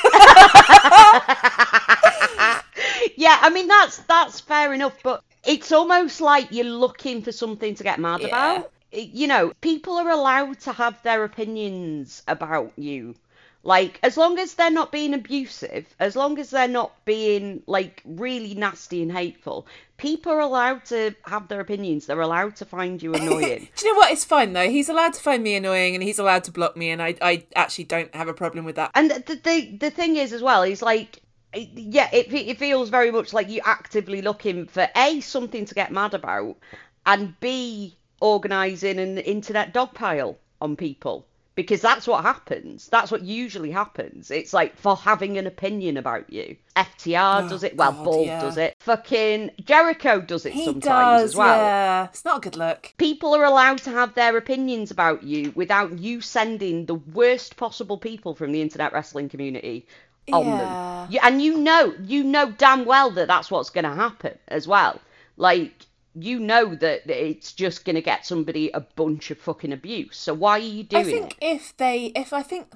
[3.15, 7.75] yeah, I mean that's that's fair enough, but it's almost like you're looking for something
[7.75, 8.27] to get mad Yeah.
[8.27, 8.71] about.
[8.91, 13.15] You know, people are allowed to have their opinions about you.
[13.61, 18.03] Like, as long as they're not being abusive, as long as they're not being like
[18.05, 19.65] really nasty and hateful,
[19.97, 22.05] people are allowed to have their opinions.
[22.05, 23.67] They're allowed to find you annoying.
[23.75, 24.11] Do you know what?
[24.11, 24.69] It's fine though.
[24.69, 27.43] He's allowed to find me annoying and he's allowed to block me, and I, I
[27.55, 28.91] actually don't have a problem with that.
[28.93, 31.21] And the, the the thing is as well he's like
[31.55, 35.91] yeah, it it feels very much like you're actively looking for a something to get
[35.91, 36.57] mad about,
[37.05, 41.25] and b organising an internet dogpile on people
[41.55, 42.89] because that's what happens.
[42.89, 44.29] That's what usually happens.
[44.29, 46.57] It's like for having an opinion about you.
[46.75, 47.77] FTR oh, does it.
[47.77, 48.41] Well, God, Bald yeah.
[48.41, 48.75] does it.
[48.79, 52.05] Fucking Jericho does it He sometimes does, as well yeah.
[52.05, 52.93] It's not a good look.
[52.97, 57.97] people are allowed to have their opinions about you without you sending the worst possible
[57.97, 59.87] people from the internet wrestling community
[60.31, 60.57] on Yeah.
[60.57, 61.11] them.
[61.11, 64.67] You, and you know, you know damn well that that's what's going to happen as
[64.67, 64.99] well.
[65.37, 65.85] Like,
[66.17, 70.17] you know that it's just going to get somebody a bunch of fucking abuse.
[70.17, 71.07] So why are you doing it?
[71.07, 71.45] I think it?
[71.45, 72.67] if they, if I think,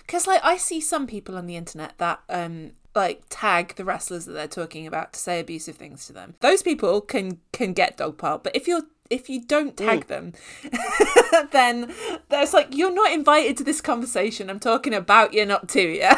[0.00, 4.24] because like I see some people on the internet that um like tag the wrestlers
[4.24, 6.34] that they're talking about to say abusive things to them.
[6.40, 10.08] Those people can can get dogpiled, but if you're if you don't tag mm.
[10.08, 10.32] them,
[11.52, 11.92] then
[12.28, 14.48] there's like you're not invited to this conversation.
[14.48, 16.08] I'm talking about you're not to you.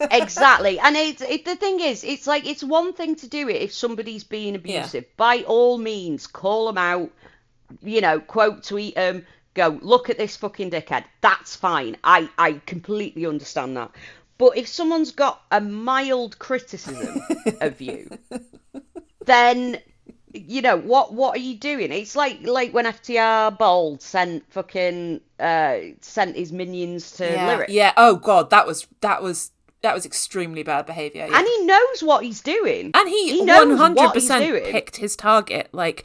[0.10, 0.78] exactly.
[0.78, 3.74] And it, it the thing is, it's like it's one thing to do it if
[3.74, 5.04] somebody's being abusive.
[5.16, 7.10] By all means, call them out.
[7.82, 9.26] You know, quote tweet them.
[9.54, 11.04] Go look at this fucking dickhead.
[11.20, 11.96] That's fine.
[12.04, 13.90] I I completely understand that.
[14.38, 17.20] But if someone's got a mild criticism
[17.60, 18.18] of you,
[19.24, 19.78] then
[20.46, 25.20] you know what what are you doing it's like like when ftr bold sent fucking
[25.40, 27.46] uh sent his minions to yeah.
[27.46, 27.92] lyric yeah.
[27.96, 29.50] Oh god, that was that was
[29.82, 31.26] that was extremely bad behavior.
[31.30, 31.38] Yeah.
[31.38, 35.68] and he knows what he's doing And he He knows 100% picked his target.
[35.72, 36.04] Like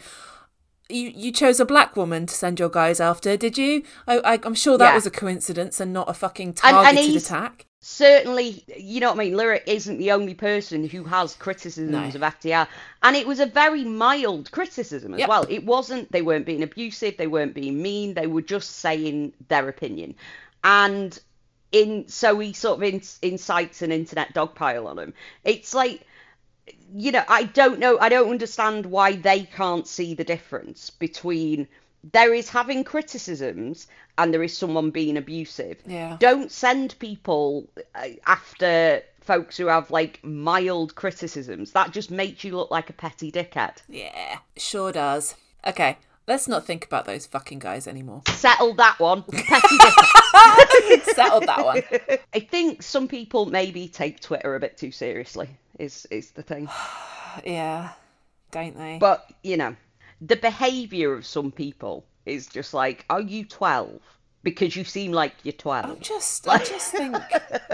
[0.89, 3.84] you, you chose a black woman to send your guys after, did you?
[4.07, 4.95] I, I, I'm sure that Yeah.
[4.95, 7.65] was a coincidence and not a fucking and targeted attack.
[7.84, 12.03] Certainly you know what i mean lyric isn't the only person who has criticisms No.
[12.03, 12.67] of ftr
[13.01, 15.29] and it was a very mild criticism as Yep.
[15.29, 19.34] well it wasn't they weren't being abusive they weren't being mean they were just saying
[19.47, 20.13] their opinion
[20.63, 21.19] and
[21.71, 25.13] in so he sort of in, incites an internet dogpile on him
[25.43, 26.05] it's like
[26.93, 31.67] you know, I don't know, I don't understand why they can't see the difference between
[32.12, 33.88] there is having criticisms
[34.18, 35.78] and there is someone being abusive.
[35.86, 36.18] Yeah.
[36.20, 41.72] Don't send people uh, after folks who have like mild criticisms.
[41.72, 43.78] That just makes you look like a petty dickhead.
[43.88, 45.36] Yeah, sure does.
[45.66, 45.97] Okay,
[46.28, 48.24] let's not think about those fucking guys anymore.
[48.28, 49.24] Settle that one.
[49.32, 51.04] Petty dickhead.
[51.16, 51.84] Settled that one.
[52.34, 55.49] I think some people maybe take Twitter a bit too seriously.
[55.80, 56.70] Is is the thing.
[57.45, 57.91] Yeah,
[58.52, 58.97] don't they?
[58.99, 59.78] But, you know,
[60.22, 63.99] the behaviour of some people is just like, are you 12?
[64.43, 65.86] Because you seem like you're 12.
[65.86, 67.15] I'm just, I just think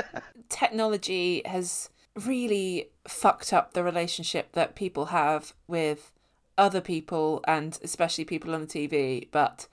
[0.49, 1.89] technology has
[2.25, 6.11] really fucked up the relationship that people have with
[6.57, 9.27] other people and especially people on the TV.
[9.31, 9.67] But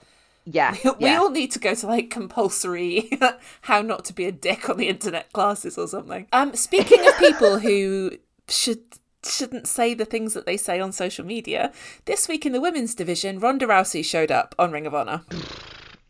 [0.44, 0.76] Yeah.
[0.98, 1.18] we yeah.
[1.18, 3.10] all need to go to like compulsory
[3.62, 6.26] how not to be a dick on the internet classes or something.
[6.32, 8.18] Um, speaking of people who
[8.48, 8.82] should
[9.26, 11.72] shouldn't say the things that they say on social media.
[12.04, 15.22] This week in the women's division, Ronda Rousey showed up on Ring of Honor.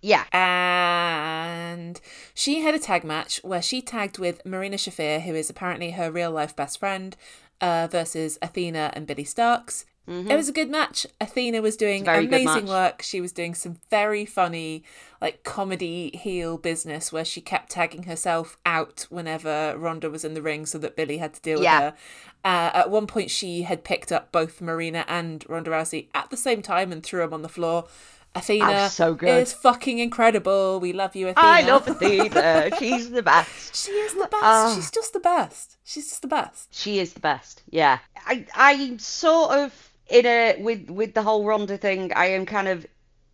[0.01, 0.25] Yeah.
[0.33, 2.01] And
[2.35, 6.11] she had a tag match where she tagged with Marina Shafir, who is apparently her
[6.11, 7.17] real life best friend,
[7.61, 9.87] uh, versus Athena and Billie Starkz.
[10.07, 11.07] It was a good match.
[11.21, 13.01] Athena was doing amazing work.
[13.03, 14.85] She was doing some very funny,
[15.21, 20.43] like comedy heel business where she kept tagging herself out whenever Ronda was in the
[20.43, 21.79] ring so that Billie had to deal Yeah.
[21.87, 21.97] with her.
[22.45, 26.37] Uh, at one point, she had picked up both Marina and Ronda Rousey at the
[26.37, 27.87] same time and threw them on the floor.
[28.35, 29.43] Athena so good.
[29.45, 30.81] is fucking incredible.
[30.81, 31.47] We love you, Athena.
[31.47, 32.71] I love Athena.
[32.79, 33.77] She's the best.
[33.87, 34.43] She is the best.
[34.43, 34.73] Ah.
[34.75, 35.77] She's just the best.
[35.85, 36.75] She's just the best.
[36.75, 37.63] She is the best.
[37.71, 38.01] Yeah.
[38.27, 42.13] I I'm sort of in a with with the whole Ronda thing.
[42.15, 42.87] I am kind of.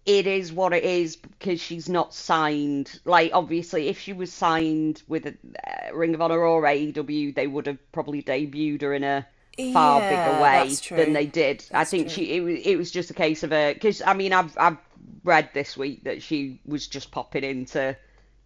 [0.07, 3.01] It is what it is because she's not signed.
[3.05, 5.35] Like obviously, if she was signed with a
[5.67, 9.27] uh, Ring of Honor or AEW, they would have probably debuted her in a
[9.59, 11.65] far Yeah, bigger way than they did.
[11.73, 12.11] I think true.
[12.11, 14.79] she it was it was just a case of a because I mean I've I've
[15.25, 17.97] read this week that she was just popping in to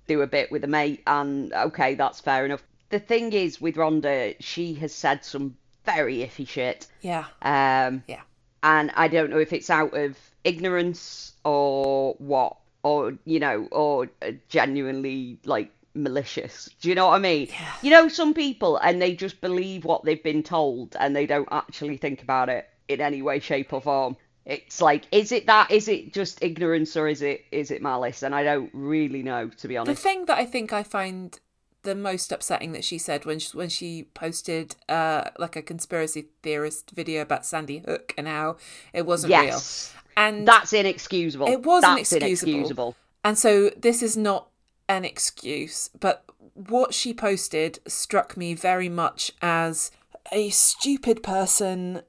[0.07, 2.62] do a bit with a mate, and okay, that's fair enough.
[2.89, 7.24] The thing is with Ronda, she has said some very iffy shit, Yeah.
[7.43, 8.20] um, Yeah.
[8.62, 14.09] and I don't know if it's out of ignorance or what, or you know, or
[14.49, 16.68] genuinely like malicious.
[16.80, 17.49] Do you know what I mean?
[17.51, 17.72] Yeah.
[17.82, 21.49] You know, some people and they just believe what they've been told and they don't
[21.51, 24.16] actually think about it in any way, shape, or form.
[24.45, 25.70] It's like, is it that?
[25.70, 28.22] Is it just ignorance or is it is it malice?
[28.22, 30.03] And I don't really know, to be honest.
[30.03, 31.39] The thing that I think I find
[31.85, 36.26] the most upsetting that she said when she, when she posted uh like a conspiracy
[36.43, 38.57] theorist video about Sandy Hook and how
[38.93, 40.03] it wasn't yes, real.
[40.16, 41.47] And that's inexcusable.
[41.47, 42.53] It wasn't that's excusable.
[42.53, 42.97] inexcusable.
[43.24, 44.49] And so this is not
[44.89, 46.24] an excuse, but
[46.55, 49.91] what she posted struck me very much as
[50.32, 52.03] a stupid person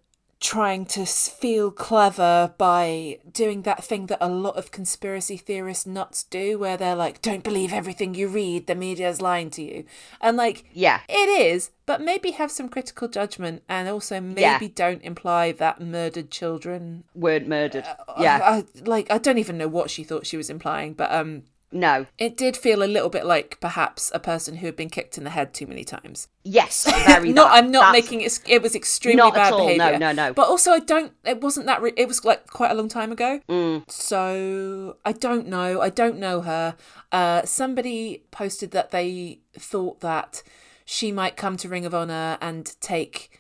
[0.46, 6.24] trying to feel clever by doing that thing that a lot of conspiracy theorist nuts
[6.24, 9.84] do where they're like don't believe everything you read the media's lying to you
[10.22, 11.00] and like Yeah.
[11.10, 14.60] it is but maybe have some critical judgment and also maybe Yeah.
[14.76, 17.86] don't imply that murdered children Weren't murdered.
[18.20, 18.39] Yeah.
[18.43, 22.05] I, like i don't even know what she thought she was implying but um no.
[22.18, 25.24] it did feel a little bit like perhaps a person who had been kicked in
[25.24, 26.28] the head too many times.
[26.43, 26.86] Yes.
[27.05, 27.34] Very.
[27.34, 27.63] not, that.
[27.63, 28.39] I'm not That's- making it.
[28.47, 30.34] It was extremely Not at bad all, no, no, no.
[30.34, 31.13] But also, I don't.
[31.24, 31.82] It wasn't that.
[31.82, 33.41] Re- it was like quite a long time ago.
[33.49, 33.89] Mm.
[33.89, 35.82] So I don't know.
[35.82, 36.76] I don't know her.
[37.11, 40.43] Uh, somebody posted that they thought that
[40.86, 43.39] she might come to Ring of Honor and take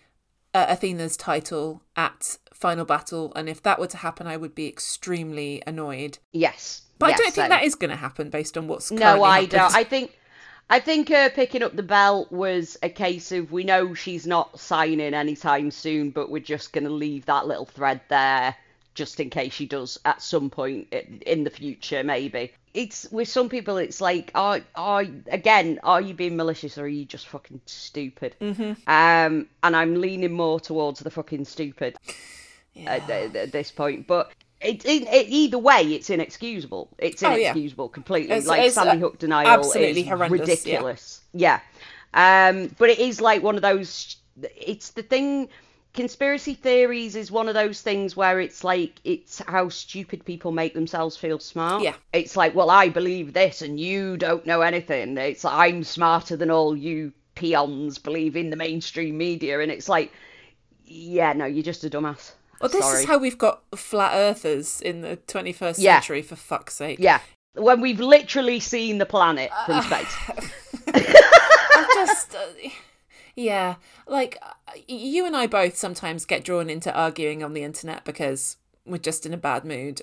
[0.53, 4.67] uh, Athena's title at Final Battle, and if that were to happen, I would be
[4.67, 6.17] extremely annoyed.
[6.31, 6.81] Yes.
[6.97, 9.01] But yes, I don't think that is going to happen based on what's going.
[9.01, 9.75] No, I don't.
[9.75, 10.17] I think,
[10.69, 14.59] I think her picking up the belt was a case of we know she's not
[14.59, 18.55] signing anytime soon, but we're just going to leave that little thread there
[18.95, 22.53] just in case she does at some point in, the future, maybe.
[22.73, 26.87] It's with some people, it's like, are are again, are you being malicious or are
[26.87, 28.35] you just fucking stupid?
[28.41, 28.89] Mm-hmm.
[28.89, 31.97] Um, and I'm leaning more towards the fucking stupid
[32.87, 34.31] at, at, at this point, but.
[34.65, 36.89] It, it, it, either way, it's inexcusable.
[36.97, 37.51] It's Oh, yeah.
[37.51, 38.31] inexcusable completely.
[38.31, 40.73] It's- like it's, Sandy uh, Hook denial absolutely is horrendous, yeah.
[40.73, 41.21] ridiculous.
[41.33, 41.59] Yeah.
[42.13, 44.17] Um, but it is like one of those.
[44.41, 45.49] It's the thing.
[45.93, 50.73] Conspiracy theories is one of those things where it's like it's how stupid people make
[50.73, 51.83] themselves feel smart.
[51.83, 51.93] Yeah.
[52.11, 55.17] It's like, well, I believe this, and you don't know anything.
[55.17, 59.87] It's like, I'm smarter than all you peons believe in the mainstream media, and it's
[59.87, 60.11] like,
[60.85, 62.33] yeah, no, you're just a dumbass.
[62.61, 62.99] Well, this Sorry.
[63.01, 65.95] is how we've got flat earthers in the 21st Yeah.
[65.99, 66.99] century, for fuck's sake.
[66.99, 67.19] Yeah.
[67.53, 70.15] When we've literally seen the planet Uh, from space.
[70.93, 72.35] I just.
[72.35, 72.69] Uh,
[73.35, 73.75] yeah.
[74.07, 74.51] Like, uh,
[74.87, 79.25] you and I both sometimes get drawn into arguing on the internet because we're just
[79.25, 80.01] in a bad mood.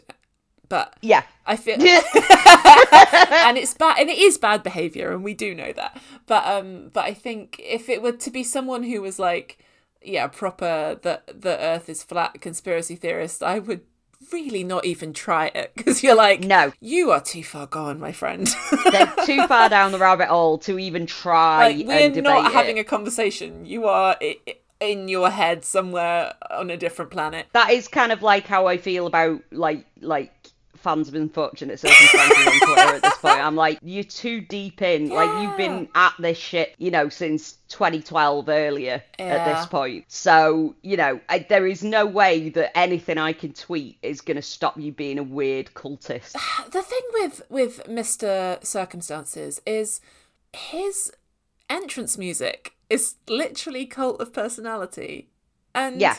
[0.69, 1.23] But Yeah.
[1.47, 1.75] I feel.
[1.83, 6.91] and it's bad and it is bad behavior and we do know that but um
[6.93, 9.59] but i think if it were to be someone who was like
[10.05, 13.81] yeah proper that the earth is flat conspiracy theorist i would
[14.33, 16.73] really not even try it because you're like No.
[16.81, 18.47] you are too far gone my friend
[18.93, 22.53] They're too far down the rabbit hole to even try like we're debate not it.
[22.53, 24.17] having a conversation you are
[24.81, 28.77] in your head somewhere on a different planet That is kind of like how I
[28.79, 30.33] feel about like like
[30.83, 33.39] fans of unfortunate circumstances on Twitter at this point.
[33.39, 35.09] I'm like, you're too deep in.
[35.09, 40.05] Like you've been at this shit, you know, since 2012 earlier at this point.
[40.09, 44.37] So you know, I, there is no way that anything I can tweet is going
[44.37, 46.33] to stop you being a weird cultist.
[46.71, 48.63] the thing with with Mr.
[48.65, 50.01] Circumstances is
[50.53, 51.13] his
[51.71, 55.31] entrance music is literally cult of personality.
[55.75, 56.17] And Yeah.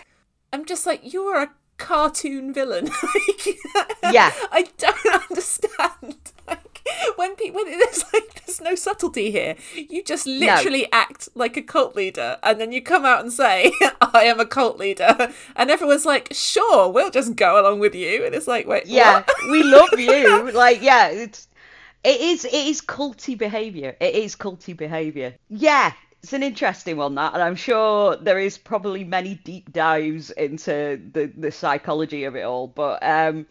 [0.52, 1.52] I'm just like, you're a
[1.84, 2.86] cartoon villain.
[3.14, 4.32] like, Yeah.
[4.52, 6.16] I don't understand.
[6.48, 6.80] Like
[7.16, 9.56] when people, there's like, there's no subtlety here.
[9.76, 13.72] You just literally act like a cult leader, and then you come out and say,
[14.02, 18.26] "I am a cult leader," and everyone's like, "Sure, we'll just go along with you."
[18.26, 20.52] And it's like, wait, Yeah, we love you.
[20.52, 21.48] Like, yeah, it's
[22.04, 23.96] it is it is culty behaviour.
[24.02, 25.36] It is culty behaviour.
[25.50, 30.32] Yeah, it's an interesting one that, and I'm sure there is probably many deep dives
[30.32, 32.68] into the the psychology of it all.
[32.68, 33.46] But um,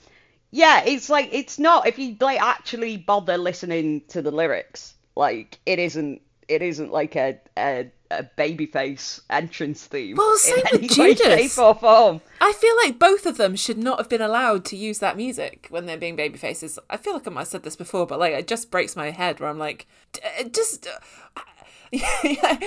[0.50, 5.58] yeah, it's like it's not if you like actually bother listening to the lyrics, like
[5.66, 10.88] it isn't it isn't like a a, a babyface entrance theme Well, same with any
[10.88, 11.54] way, Judas.
[11.54, 12.22] shape, or form.
[12.40, 15.66] I feel like both of them should not have been allowed to use that music
[15.68, 16.78] when they're being baby faces.
[16.88, 19.10] I feel like I might have said this before, but like it just breaks my
[19.10, 20.20] head where I'm like, d-
[20.50, 20.86] just.
[20.86, 21.40] Uh,
[22.24, 22.58] yeah,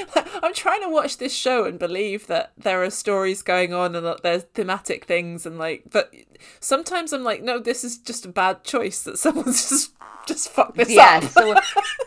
[0.43, 4.05] I'm trying to watch this show and believe that there are stories going on and
[4.05, 6.13] that there's thematic things and like, but
[6.59, 9.91] sometimes I'm like, no, this is just a bad choice that someone's just
[10.28, 11.23] just fucked this Yeah, up.
[11.23, 11.61] so uh,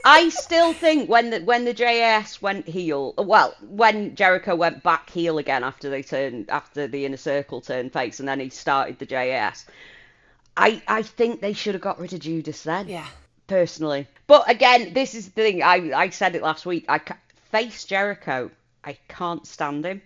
[0.05, 5.11] I still think when the when the JS went heel, well, when Jericho went back
[5.11, 8.99] heel again after they turned after the inner circle turned face, and then he started
[8.99, 9.65] the JS.
[10.57, 12.89] I I think they should have got rid of Judas then.
[12.89, 13.07] yeah,
[13.49, 15.63] Personally, but again, this is the thing.
[15.63, 16.85] I I said it last week.
[16.89, 17.01] I
[17.51, 18.51] face Jericho.
[18.85, 20.03] I can't stand him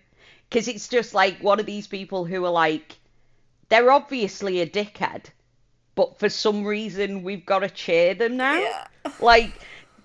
[0.49, 2.97] because it's just like one of these people who are like
[3.69, 5.25] they're obviously a dickhead,
[5.95, 8.59] but for some reason we've got to cheer them now.
[8.59, 8.87] Yeah.
[9.19, 9.59] Like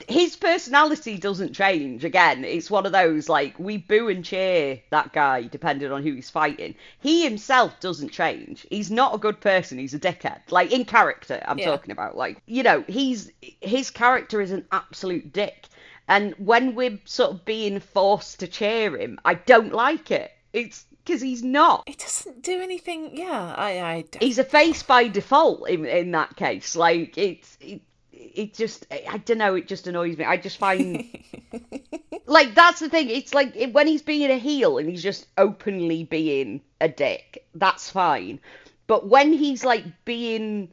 [0.09, 2.05] his personality doesn't change.
[2.05, 6.13] Again, it's one of those like we boo and cheer that guy depending on who
[6.15, 6.75] he's fighting.
[7.01, 8.67] He himself doesn't change.
[8.71, 9.79] He's not a good person.
[9.79, 10.41] He's a dickhead.
[10.51, 11.67] Like in character, I'm Yeah.
[11.71, 12.17] talking about.
[12.17, 13.31] Like you know, he's
[13.61, 15.67] his character is an absolute dick.
[16.07, 20.31] And when we're sort of being forced to cheer him, I don't like it.
[20.55, 21.85] It's because he's not.
[21.87, 23.17] it doesn't do anything.
[23.17, 24.23] Yeah, I, I don't.
[24.23, 26.77] He's a face by default in in that case.
[26.77, 27.81] Like it's it,
[28.19, 29.55] it just I don't know.
[29.55, 30.25] It just annoys me.
[30.25, 31.05] I just find
[32.27, 33.09] like that's the thing.
[33.11, 37.47] It's like when he's being a heel and he's just openly being a dick.
[37.55, 38.41] That's fine.
[38.87, 40.71] But when he's like being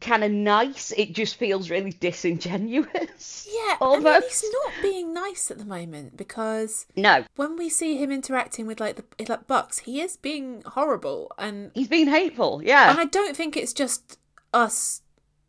[0.00, 3.48] kind of nice, it just feels really disingenuous.
[3.52, 4.28] Yeah, almost.
[4.28, 8.80] he's not being nice at the moment because No, when we see him interacting with
[8.80, 12.62] like the like Bucks, he is being horrible, and he's being hateful.
[12.64, 12.90] Yeah.
[12.90, 14.18] and I don't think it's just
[14.52, 15.02] us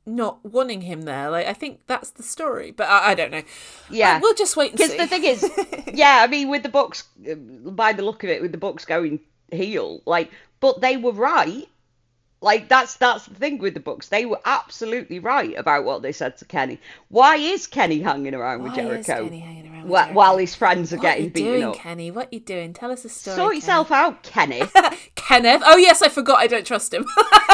[0.07, 1.29] not wanting him there.
[1.29, 3.43] Like I think that's the story, but I, I don't know.
[3.91, 4.15] Yeah.
[4.15, 5.51] Uh, we'll just wait and Because the thing is,
[5.93, 7.03] yeah, I mean, with the Bucks,
[7.65, 9.19] by the look of it, with the Bucks going
[9.51, 11.67] heel, like, but they were right.
[12.39, 14.09] Like that's that's the thing with the Bucks.
[14.09, 16.79] They were absolutely right about what they said to Kenny.
[17.09, 19.23] Why is Kenny hanging around with Why is Jericho?
[19.23, 20.13] Kenny hanging around with Wh- Jericho?
[20.13, 21.75] while his friends are what getting you beaten doing, up.
[21.77, 22.11] Kenny?
[22.11, 22.73] What you doing?
[22.73, 23.35] Tell us a story.
[23.35, 24.61] Sort yourself out, Kenny.
[24.61, 24.97] Kenny.
[25.15, 25.63] Kenneth.
[25.65, 26.37] Oh yes, I forgot.
[26.37, 27.07] I don't trust him.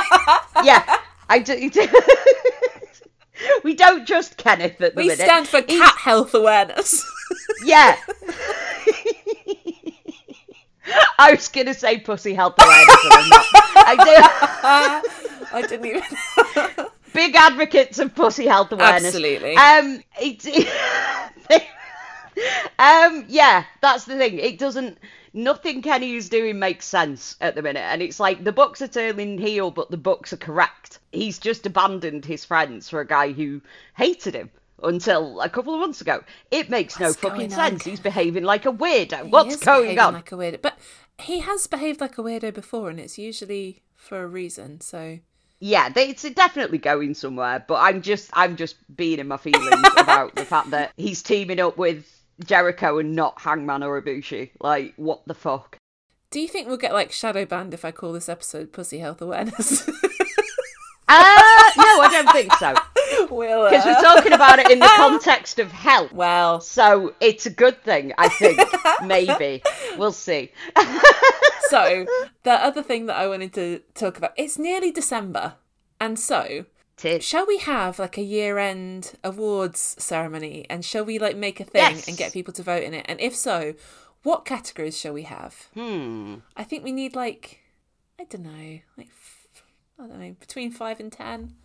[0.66, 0.98] yeah,
[1.30, 1.72] I do.
[3.64, 5.20] we don't trust Kenneth at the we minute.
[5.20, 7.04] We stand for He's- cat health awareness.
[7.66, 7.96] Yeah.
[11.18, 13.46] I was gonna say pussy health awareness, but I'm not.
[13.76, 14.16] I do.
[15.54, 16.04] I didn't even.
[17.14, 19.06] Big advocates of pussy health awareness.
[19.06, 19.56] Absolutely.
[19.56, 20.46] Um, it's.
[22.78, 24.40] um, yeah, that's the thing.
[24.40, 24.98] It doesn't.
[25.34, 28.88] Nothing Kenny is doing makes sense at the minute, and it's like the Bucks are
[28.88, 31.00] turning heel, but the Bucks are correct.
[31.12, 33.62] He's just abandoned his friends for a guy who
[33.96, 34.52] hated him
[34.84, 36.24] until a couple of months ago.
[36.52, 37.84] It makes What's no fucking sense.
[37.84, 39.24] He's behaving like a weirdo.
[39.24, 40.14] He What's is going behaving on?
[40.14, 40.78] Like a weirdo, but
[41.18, 44.82] he has behaved like a weirdo before, and it's usually for a reason.
[44.82, 45.20] So
[45.60, 50.36] Yeah, it's definitely going somewhere, but I'm just I'm just being in my feelings about
[50.36, 52.06] the fact that he's teaming up with
[52.44, 54.52] Jericho and not Hangman or Ibushi.
[54.60, 55.78] Like, what the fuck?
[56.32, 59.22] Do you think we'll get like shadow banned if I call this episode "Pussy Health
[59.22, 59.88] Awareness"?
[61.06, 62.74] Uh, no, I don't think so.
[63.30, 66.12] Because we're talking about it in the context of health.
[66.14, 68.60] well, So it's a good thing, I think.
[69.06, 69.62] Maybe.
[69.98, 70.52] We'll see.
[71.70, 72.06] so
[72.44, 75.56] the other thing that I wanted to talk about it's nearly December,
[76.00, 76.66] and so
[76.98, 77.24] Tis.
[77.24, 81.82] shall we have like a year-end awards ceremony, and shall we like make a thing
[81.96, 82.08] Yes.
[82.08, 83.06] and get people to vote in it?
[83.10, 83.74] And if so,
[84.24, 85.68] what categories shall we have?
[85.74, 86.36] Hmm.
[86.56, 87.60] I think we need like
[88.20, 89.10] I don't know, like
[90.00, 91.56] I don't know, between five and ten.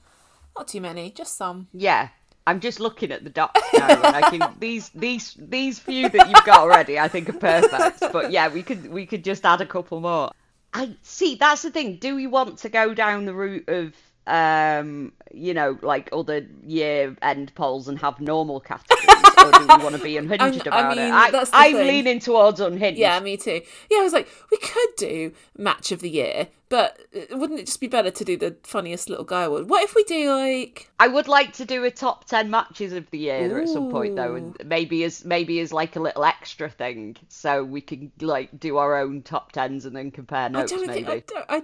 [0.56, 1.68] Not too many, just some.
[1.72, 2.09] Yeah.
[2.46, 6.30] I'm just looking at the docs now, and I can these these these few that
[6.30, 8.00] you've got already, I think are perfect.
[8.12, 10.30] But yeah, we could we could just add a couple more.
[10.72, 11.34] I see.
[11.34, 11.96] That's the thing.
[11.96, 13.92] Do we want to go down the route of
[14.28, 19.05] um, you know, like other year end polls and have normal categories,
[19.38, 21.10] or do we want to be unhinged I about mean, it?
[21.12, 21.86] I, that's the I'm thing.
[21.86, 22.98] leaning towards unhinged.
[22.98, 23.60] Yeah, me too.
[23.90, 27.66] Yeah, I was like, we could do match of the year, but uh, wouldn't it
[27.66, 29.70] just be better to do the funniest little guy award?
[29.70, 33.10] What if we do like I would like to do a top ten matches of
[33.10, 36.68] the year at some point though, and maybe as maybe as like a little extra
[36.68, 40.72] thing, so we can like do our own top tens and then compare I notes
[40.72, 41.05] don't maybe.
[41.05, 41.62] think I don't I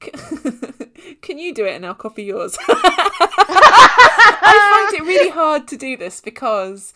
[1.22, 2.58] can you do it and I'll copy yours?
[2.68, 6.92] I find it really hard to do this because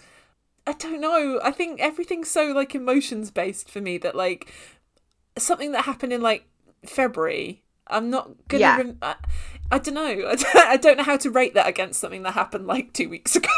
[0.67, 1.41] I don't know.
[1.43, 4.53] I think everything's so like emotions based for me that like
[5.39, 6.47] something that happened in like
[6.85, 8.61] February, I'm not gonna.
[8.61, 8.77] Yeah.
[8.77, 9.15] Rem- I,
[9.71, 10.29] I don't know.
[10.29, 13.09] I don't, I don't know how to rate that against something that happened like two
[13.09, 13.49] weeks ago.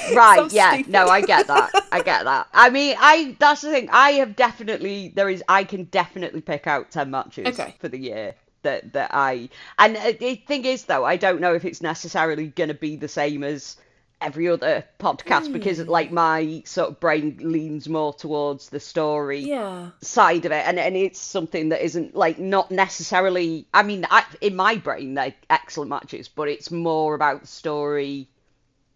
[0.14, 0.92] Right, yeah, stupid.
[0.92, 1.70] no, I get that.
[1.92, 2.48] I get that.
[2.52, 3.88] I mean, I that's the thing.
[3.92, 7.74] I have definitely there is I can definitely pick out 10 matches Okay.
[7.78, 9.48] for the year that that I
[9.78, 12.96] and uh, the thing is though, I don't know if it's necessarily going to be
[12.96, 13.76] the same as
[14.20, 15.88] every other podcast because Hmm.
[15.90, 19.90] like my sort of brain leans more towards the story yeah.
[20.00, 24.24] side of it and and it's something that isn't like not necessarily I mean I,
[24.40, 28.28] in my brain they're excellent matches but it's more about the story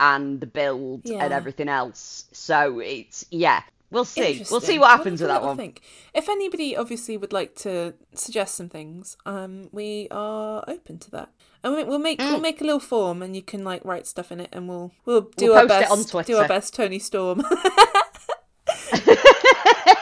[0.01, 4.21] and the build and everything else so it's yeah we'll see
[4.51, 5.81] we'll see what happens have with that one Think.
[6.15, 11.31] If anybody obviously would like to suggest some things, um, we are open to that.
[11.65, 14.31] And we- we'll make we'll make a little form, and you can like write stuff
[14.31, 15.93] in it, and we'll we'll do We'll our post it best.
[16.27, 17.43] Do our best, Toni Storm.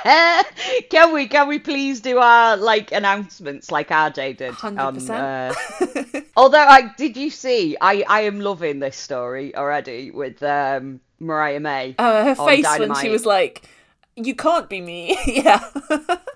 [0.91, 5.55] can we can we please do our like announcements like RJ did Hundred on, uh,
[6.37, 7.77] Although, I did you see?
[7.81, 11.95] I I am loving this story already with um Mariah May.
[11.99, 13.69] Uh, her face when she was like,
[14.15, 15.71] "You can't be me." yeah.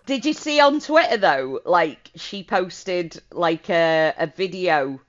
[0.06, 1.60] Did you see on Twitter though?
[1.64, 5.00] Like she posted like a a video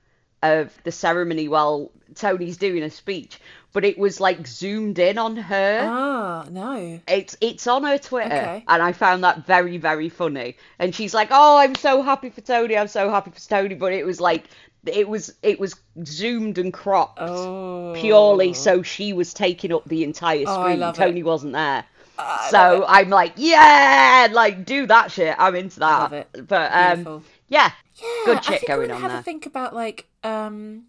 [0.42, 3.40] of the ceremony while Tony's doing a speech,
[3.72, 5.80] but it was like zoomed in on her.
[5.88, 7.00] ah, no.
[7.08, 8.64] It's it's on her Twitter, Okay.
[8.68, 10.56] and I found that very very funny.
[10.78, 12.76] And she's like, "Oh, I'm so happy for Tony.
[12.76, 14.44] I'm so happy for Tony." But it was like
[14.86, 17.92] it was it was zoomed and cropped Oh.
[17.96, 20.82] purely so she was taking up the entire Oh, I screen.
[20.88, 20.94] it.
[20.94, 21.84] Tony wasn't there.
[22.18, 22.84] I so.
[22.86, 25.34] I'm like, yeah, like do that shit.
[25.38, 26.12] I'm into that.
[26.12, 26.46] it.
[26.48, 27.22] But um, Beautiful.
[27.48, 29.20] yeah, Yeah, good I think going I'm on have there.
[29.20, 30.84] a think about like um,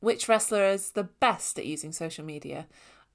[0.00, 2.66] which wrestler is the best at using social media.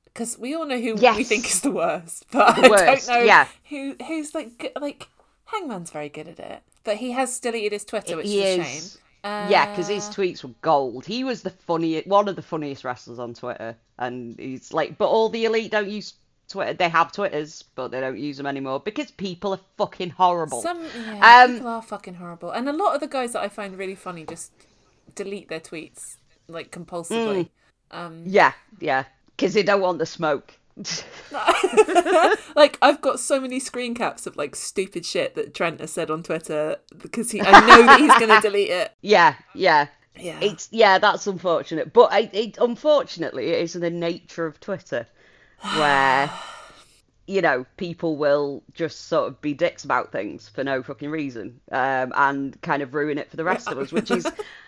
[0.05, 3.19] Because we all know who we think is the worst, but The I worst, don't
[3.19, 3.47] know yeah.
[3.69, 5.07] who who's like like
[5.45, 8.61] Hangman's very good at it, but he has deleted his Twitter, which He is a
[8.61, 8.67] is.
[8.93, 9.01] shame.
[9.23, 11.05] Uh, Yeah, because his tweets were gold.
[11.05, 15.07] He was the funniest, one of the funniest wrestlers on Twitter, and he's like, but
[15.09, 16.13] all the elite don't use
[16.47, 16.73] Twitter.
[16.73, 20.61] They have Twitters, but they don't use them anymore because people are fucking horrible.
[20.61, 23.49] Some yeah, Um, people are fucking horrible, and a lot of the guys that I
[23.49, 24.51] find really funny just
[25.15, 27.49] delete their tweets like compulsively.
[27.91, 29.05] Um, Yeah, yeah,
[29.35, 30.53] because they don't want the smoke.
[32.55, 36.11] like I've got so many screen caps of like stupid shit that Trent has said
[36.11, 38.91] on Twitter because he I know that he's gonna delete it.
[39.01, 39.87] yeah, yeah.
[40.17, 40.39] Yeah.
[40.41, 41.93] It's yeah, that's unfortunate.
[41.93, 45.07] But I, it, unfortunately, it is the nature of Twitter,
[45.75, 46.29] where
[47.27, 51.59] you know people will just sort of be dicks about things for no fucking reason,
[51.71, 54.25] um, and kind of ruin it for the rest of us, which is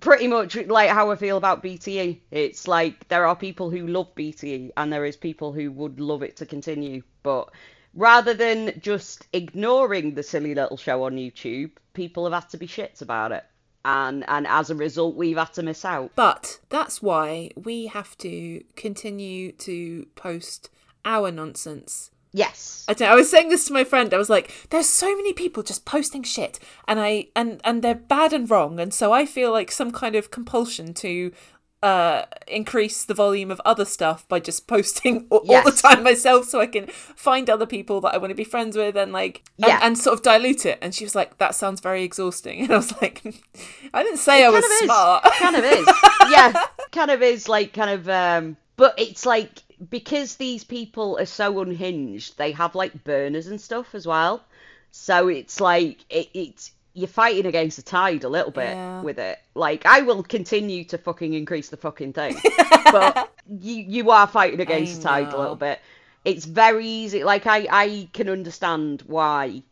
[0.00, 2.20] pretty much like how I feel about BTE.
[2.30, 6.22] It's like there are people who love BTE, and there is people who would love
[6.22, 7.50] it to continue, but.
[7.94, 12.68] Rather than just ignoring the silly little show on YouTube, people have had to be
[12.68, 13.44] shits about it
[13.84, 18.16] and and as a result we've had to miss out But that's why we have
[18.18, 20.70] to continue to post
[21.04, 22.10] our nonsense.
[22.32, 22.84] Yes.
[22.88, 24.12] I, don't, I was saying this to my friend.
[24.14, 27.94] I was like, "There's so many people just posting shit, and I and and they're
[27.94, 31.32] bad and wrong, and so I feel like some kind of compulsion to
[31.80, 36.44] uh increase the volume of other stuff by just posting all, all the time myself
[36.46, 39.44] so I can find other people that I want to be friends with and like
[39.58, 39.78] and, Yeah.
[39.82, 40.78] and sort of dilute it.
[40.82, 42.60] And she was like that sounds very exhausting.
[42.64, 43.22] And I was like
[43.94, 45.32] I didn't say I was smart is.
[45.38, 45.88] kind of is.
[46.30, 46.64] Yeah.
[46.90, 49.50] Kind of is like kind of um but it's like
[49.90, 54.42] because these people are so unhinged they have like burners and stuff as well
[54.90, 59.02] so it's like it, it's you're fighting against the tide a little bit Yeah.
[59.02, 62.36] with it like i will continue to fucking increase the fucking thing
[62.92, 63.30] but
[63.60, 65.78] you you are fighting against the tide a little bit
[66.24, 69.62] it's very easy like i i can understand why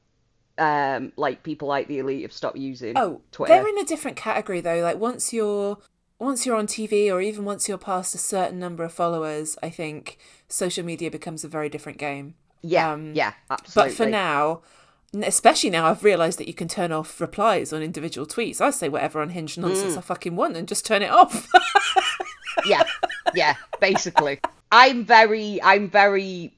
[0.58, 3.52] um like people like the elite have stopped using Oh, Twitter.
[3.52, 4.80] they're in a different category though.
[4.80, 5.76] Like once you're
[6.18, 9.70] once you're on TV or even once you're past a certain number of followers, I
[9.70, 10.18] think
[10.48, 12.34] social media becomes a very different game.
[12.62, 13.90] Yeah, Um, yeah, absolutely.
[13.90, 14.62] But for now,
[15.22, 18.60] Especially now I've realised that you can turn off replies on individual tweets.
[18.60, 19.98] I say whatever unhinged nonsense Mm.
[19.98, 21.48] I fucking want and just turn it off.
[22.66, 22.82] yeah,
[23.34, 24.40] yeah, basically.
[24.72, 26.54] I'm very, I'm very,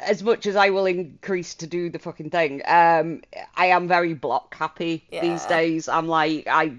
[0.00, 3.22] as much as I will increase to do the fucking thing, um,
[3.56, 5.88] I am very block happy these days.
[5.88, 6.72] I'm like, I,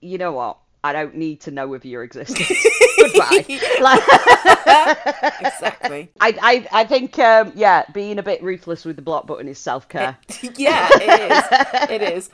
[0.00, 0.56] you know what?
[0.86, 2.66] I don't need to know of your existence.
[2.96, 3.44] Goodbye.
[3.80, 4.02] Like,
[5.40, 6.08] exactly.
[6.20, 9.58] I, I, I think, um, yeah, being a bit ruthless with the block button is
[9.58, 10.16] self care.
[10.56, 11.90] yeah, it is.
[11.90, 12.30] It is.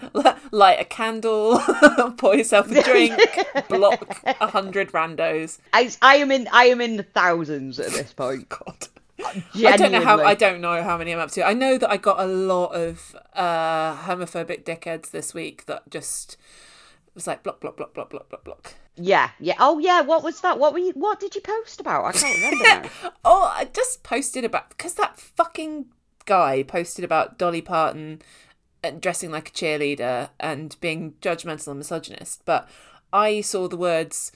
[0.52, 1.58] Light a candle,
[2.16, 3.18] pour yourself a drink,
[3.68, 5.58] block a hundred randos.
[5.72, 8.48] I, I am in, I am in the thousands at this point.
[8.48, 8.88] God.
[9.24, 11.46] I don't know how I don't know how many I'm up to.
[11.46, 16.36] I know that I got a lot of uh homophobic dickheads this week that just
[17.14, 18.74] was like block block block block block block block.
[18.96, 19.56] Yeah, yeah.
[19.58, 20.02] Oh, yeah.
[20.02, 20.58] What was that?
[20.58, 20.92] What were you?
[20.92, 22.04] What did you post about?
[22.04, 22.90] I can't remember.
[23.24, 25.86] Oh, I just posted about because that fucking
[26.24, 28.22] guy posted about Dolly Parton
[29.00, 32.42] dressing like a cheerleader and being judgmental and misogynist.
[32.44, 32.68] But
[33.12, 34.32] I saw the words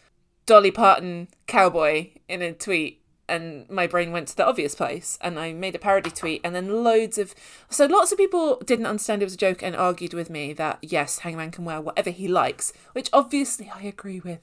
[0.47, 3.03] Dolly Parton cowboy in a tweet.
[3.29, 6.55] And my brain went to the obvious place, and I made a parody tweet, and
[6.55, 7.35] then loads of
[7.69, 10.79] so lots of people didn't understand it was a joke and argued with me that
[10.83, 14.41] yes, Hangman can wear whatever he likes, which obviously I agree with.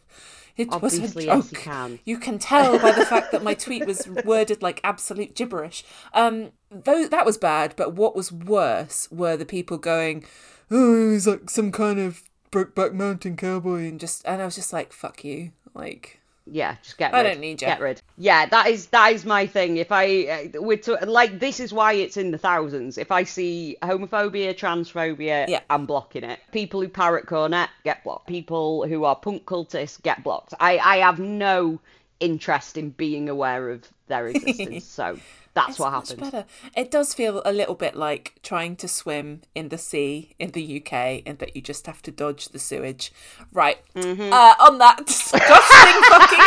[0.56, 1.58] It was Obviously, a yes, joke.
[1.58, 2.00] he can.
[2.06, 5.84] You can tell by the fact that my tweet was worded like absolute gibberish.
[6.14, 10.26] Um, though that was bad, but what was worse were the people going,
[10.70, 14.72] "Oh, he's like some kind of Brokeback Mountain cowboy," and just and I was just
[14.74, 17.20] like, "Fuck you!" Like, Yeah, just get rid.
[17.20, 17.68] I don't need you.
[17.68, 18.02] Get rid.
[18.18, 19.78] Yeah, that is that is my thing.
[19.78, 22.98] If I uh, we're to, like this is why it's in the thousands.
[22.98, 25.62] If I see homophobia, transphobia, Yeah.
[25.70, 26.40] I'm blocking it.
[26.52, 28.28] People who parrot Cornette get blocked.
[28.28, 30.54] People who are punk cultists get blocked.
[30.60, 31.80] I I have no
[32.20, 34.86] interest in being aware of their existence.
[34.86, 35.18] so
[35.54, 36.20] that's it's what happens.
[36.20, 36.46] better.
[36.76, 40.64] It does feel a little bit like trying to swim in the sea in the
[40.82, 43.12] UK, and that you just have to dodge the sewage.
[43.52, 43.78] Right.
[43.96, 44.34] Mm-hmm.
[44.34, 46.40] Uh, on that disgusting fucking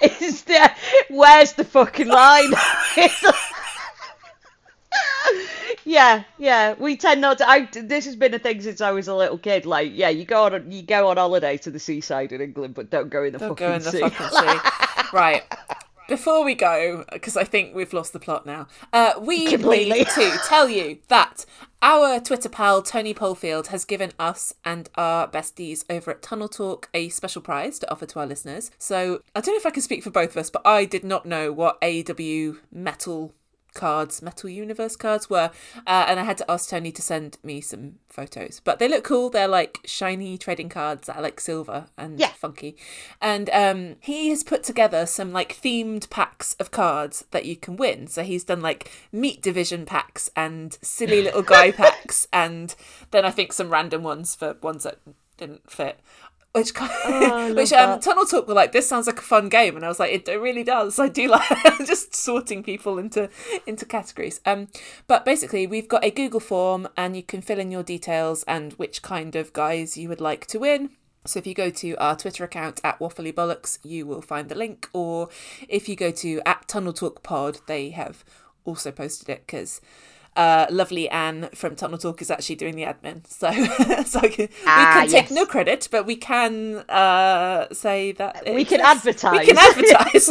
[0.00, 0.20] note.
[0.20, 0.74] is there
[1.08, 2.52] where's the fucking line
[5.90, 9.08] yeah yeah we tend not to I, this has been a thing since i was
[9.08, 12.32] a little kid like yeah you go on you go on holiday to the seaside
[12.32, 14.70] in england but don't go in the Don't fucking go in the sea fucking sea.
[15.12, 15.42] right.
[16.08, 20.00] Before we go, because I think we've lost the plot now, uh, we Completely.
[20.00, 21.46] need to tell you that
[21.82, 26.88] our Twitter pal Tony Polfield has given us and our besties over at Tunnel Talk
[26.92, 28.72] a special prize to offer to our listeners.
[28.76, 31.04] So I don't know if I can speak for both of us, but I did
[31.04, 33.32] not know what AEW metal
[33.74, 35.50] cards, Metal Universe cards were,
[35.86, 38.60] uh, and I had to ask Tony to send me some photos.
[38.64, 39.30] But they look cool.
[39.30, 42.28] They're like shiny trading cards that are like silver and Yeah.
[42.28, 42.76] funky.
[43.20, 47.76] And um, he has put together some like themed packs of cards that you can
[47.76, 48.06] win.
[48.06, 52.74] So he's done like meat division packs and silly little guy packs, and
[53.10, 54.98] then I think some random ones for ones that
[55.36, 55.98] didn't fit.
[56.52, 58.02] Which kind I which um, that.
[58.02, 60.28] Tunnel Talk were like, this sounds like a fun game, and I was like, it,
[60.28, 60.98] it really does.
[60.98, 61.48] I do like
[61.86, 63.28] just sorting people into
[63.66, 64.40] into categories.
[64.44, 64.68] Um,
[65.06, 68.72] but basically, we've got a Google form, and you can fill in your details and
[68.74, 70.90] which kind of guys you would like to win.
[71.26, 74.54] So if you go to our Twitter account at Waffly Bollocks, you will find the
[74.54, 74.88] link.
[74.92, 75.28] Or
[75.68, 78.24] if you go to at Tunnel Talk Pod, they have
[78.64, 79.80] also posted it because
[80.36, 83.26] uh, lovely Anne from Tunnel Talk is actually doing the admin.
[83.26, 83.50] So,
[84.04, 85.30] so I can, Ah, we can take yes.
[85.30, 89.40] no credit, but we can uh, say that We can advertise.
[89.40, 90.30] We can advertise.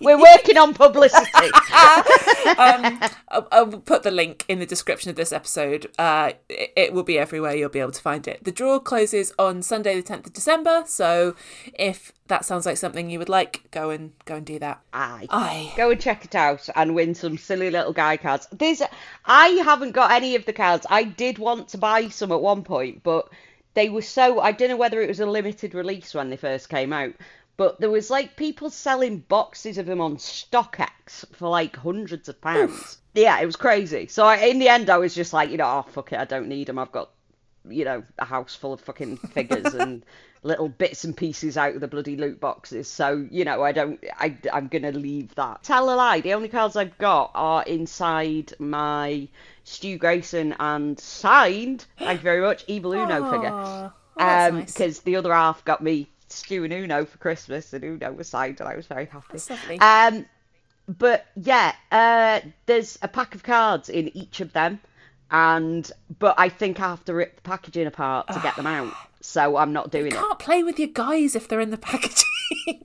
[0.00, 1.50] we're working on publicity
[2.58, 5.90] um, I'll, I'll put the link in the description of this episode.
[5.98, 7.54] Uh, it, it will be everywhere.
[7.54, 8.44] You'll be able to find it.
[8.44, 10.84] The draw closes on Sunday, the tenth of December.
[10.86, 11.34] So
[11.74, 14.80] if that sounds like something you would like, go and go and do that.
[14.94, 15.26] Aye.
[15.28, 15.72] Aye.
[15.76, 18.48] Go and check it out and win some silly little guy cards.
[18.50, 18.80] There's,
[19.26, 20.86] I haven't got any of the cards.
[20.88, 23.28] I did want to buy some at one point, but
[23.74, 24.40] they were so.
[24.40, 27.12] I don't know whether it was a limited release when they first came out,
[27.58, 32.40] but there was like people selling boxes of them on StockX for like hundreds of
[32.40, 32.96] pounds.
[33.12, 34.06] Yeah, it was crazy.
[34.06, 36.24] So I, in the end, I was just like, you know, oh fuck it, I
[36.24, 36.78] don't need them.
[36.78, 37.10] I've got
[37.68, 40.04] you know, a house full of fucking figures and
[40.42, 42.88] little bits and pieces out of the bloody loot boxes.
[42.88, 45.62] So, you know, I don't, I, I'm going to leave that.
[45.62, 49.28] Tell a lie, the only cards I've got are inside my
[49.64, 53.48] Stu Grayson and signed, thank you very much, Evil Uno figure.
[53.52, 53.92] Aw.
[54.14, 54.72] Well, that's Um, nice.
[54.72, 58.58] because the other half got me Stu and Uno for Christmas, and Uno was signed,
[58.60, 59.26] and I was very happy.
[59.32, 59.78] That's lovely.
[59.78, 60.26] Um,
[60.88, 64.80] but yeah, uh, there's a pack of cards in each of them,
[65.32, 68.92] and but I think I have to rip the packaging apart to get them out,
[69.20, 70.12] so I'm not doing it.
[70.12, 72.28] can't play with your guys if they're in the packaging.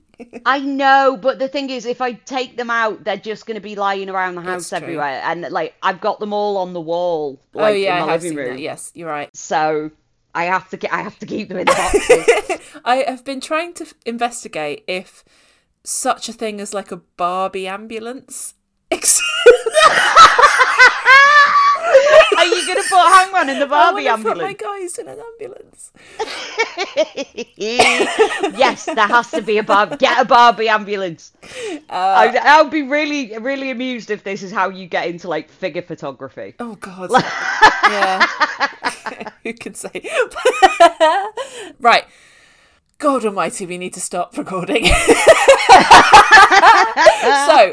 [0.44, 3.60] I know, but the thing is, if I take them out, they're just going to
[3.60, 4.88] be lying around the house That's true.
[4.88, 8.06] everywhere, and like I've got them all on the wall, oh, like oh yeah, in
[8.06, 8.54] my living room.
[8.54, 8.60] that.
[8.60, 9.34] Yes, you're right.
[9.36, 9.92] So
[10.34, 11.72] I have to get, I have to keep them in the
[12.48, 12.80] boxes.
[12.84, 15.24] I have been trying to investigate if
[15.84, 18.54] such a thing as like a Barbie ambulance
[18.90, 19.22] exists.
[22.38, 25.08] Are you going to put Hangman in the I Barbie wanna put my guys in
[25.08, 25.92] an ambulance.
[27.56, 29.96] yes, there has to be a Barbie.
[29.96, 31.32] Get a Barbie ambulance.
[31.42, 35.50] Uh, I, I'll be really, really amused if this is how you get into like
[35.50, 36.54] figure photography.
[36.58, 37.10] Oh God.
[37.84, 38.26] yeah.
[39.42, 40.08] Who can say?
[41.80, 42.04] right.
[43.00, 44.84] God Almighty, we need to stop recording.
[44.86, 44.92] so,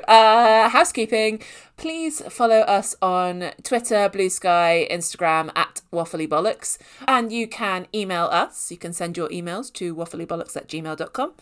[0.08, 1.42] uh, housekeeping.
[1.78, 6.78] Please follow us on Twitter, Blue Sky, Instagram at Waffly Bollocks.
[7.08, 8.70] And you can email us.
[8.70, 11.34] You can send your emails to wafflybollocks at gmail.com.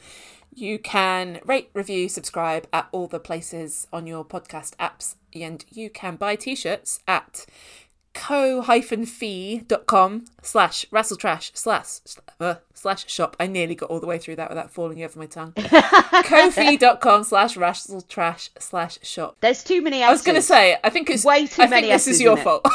[0.55, 5.15] You can rate, review, subscribe at all the places on your podcast apps.
[5.33, 7.45] And you can buy t shirts at
[8.13, 11.99] ko-fi.com slash wrestletrash slash
[12.39, 13.35] uh, slash shop.
[13.39, 15.53] I nearly got all the way through that without falling over my tongue.
[15.53, 19.37] ko-fi.com slash wrestletrash slash shop.
[19.41, 20.03] There's too many.
[20.03, 22.15] I was going to say, I think it's Way too I many think this S's
[22.15, 22.43] is your it.
[22.43, 22.61] fault.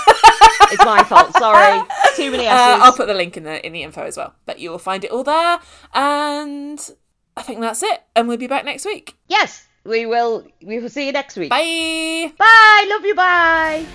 [0.71, 1.33] it's my fault.
[1.35, 1.83] Sorry,
[2.17, 4.35] too many Uh, I'll put the link in the in the info as well.
[4.47, 5.59] But you will find it all there.
[5.95, 6.91] And
[7.37, 8.03] I think that's it.
[8.17, 9.15] And we'll be back next week.
[9.29, 10.47] Yes, we will.
[10.63, 11.51] We will see you next week.
[11.51, 12.33] Bye.
[12.39, 12.87] Bye.
[12.91, 13.15] Love you.
[13.15, 13.87] Bye.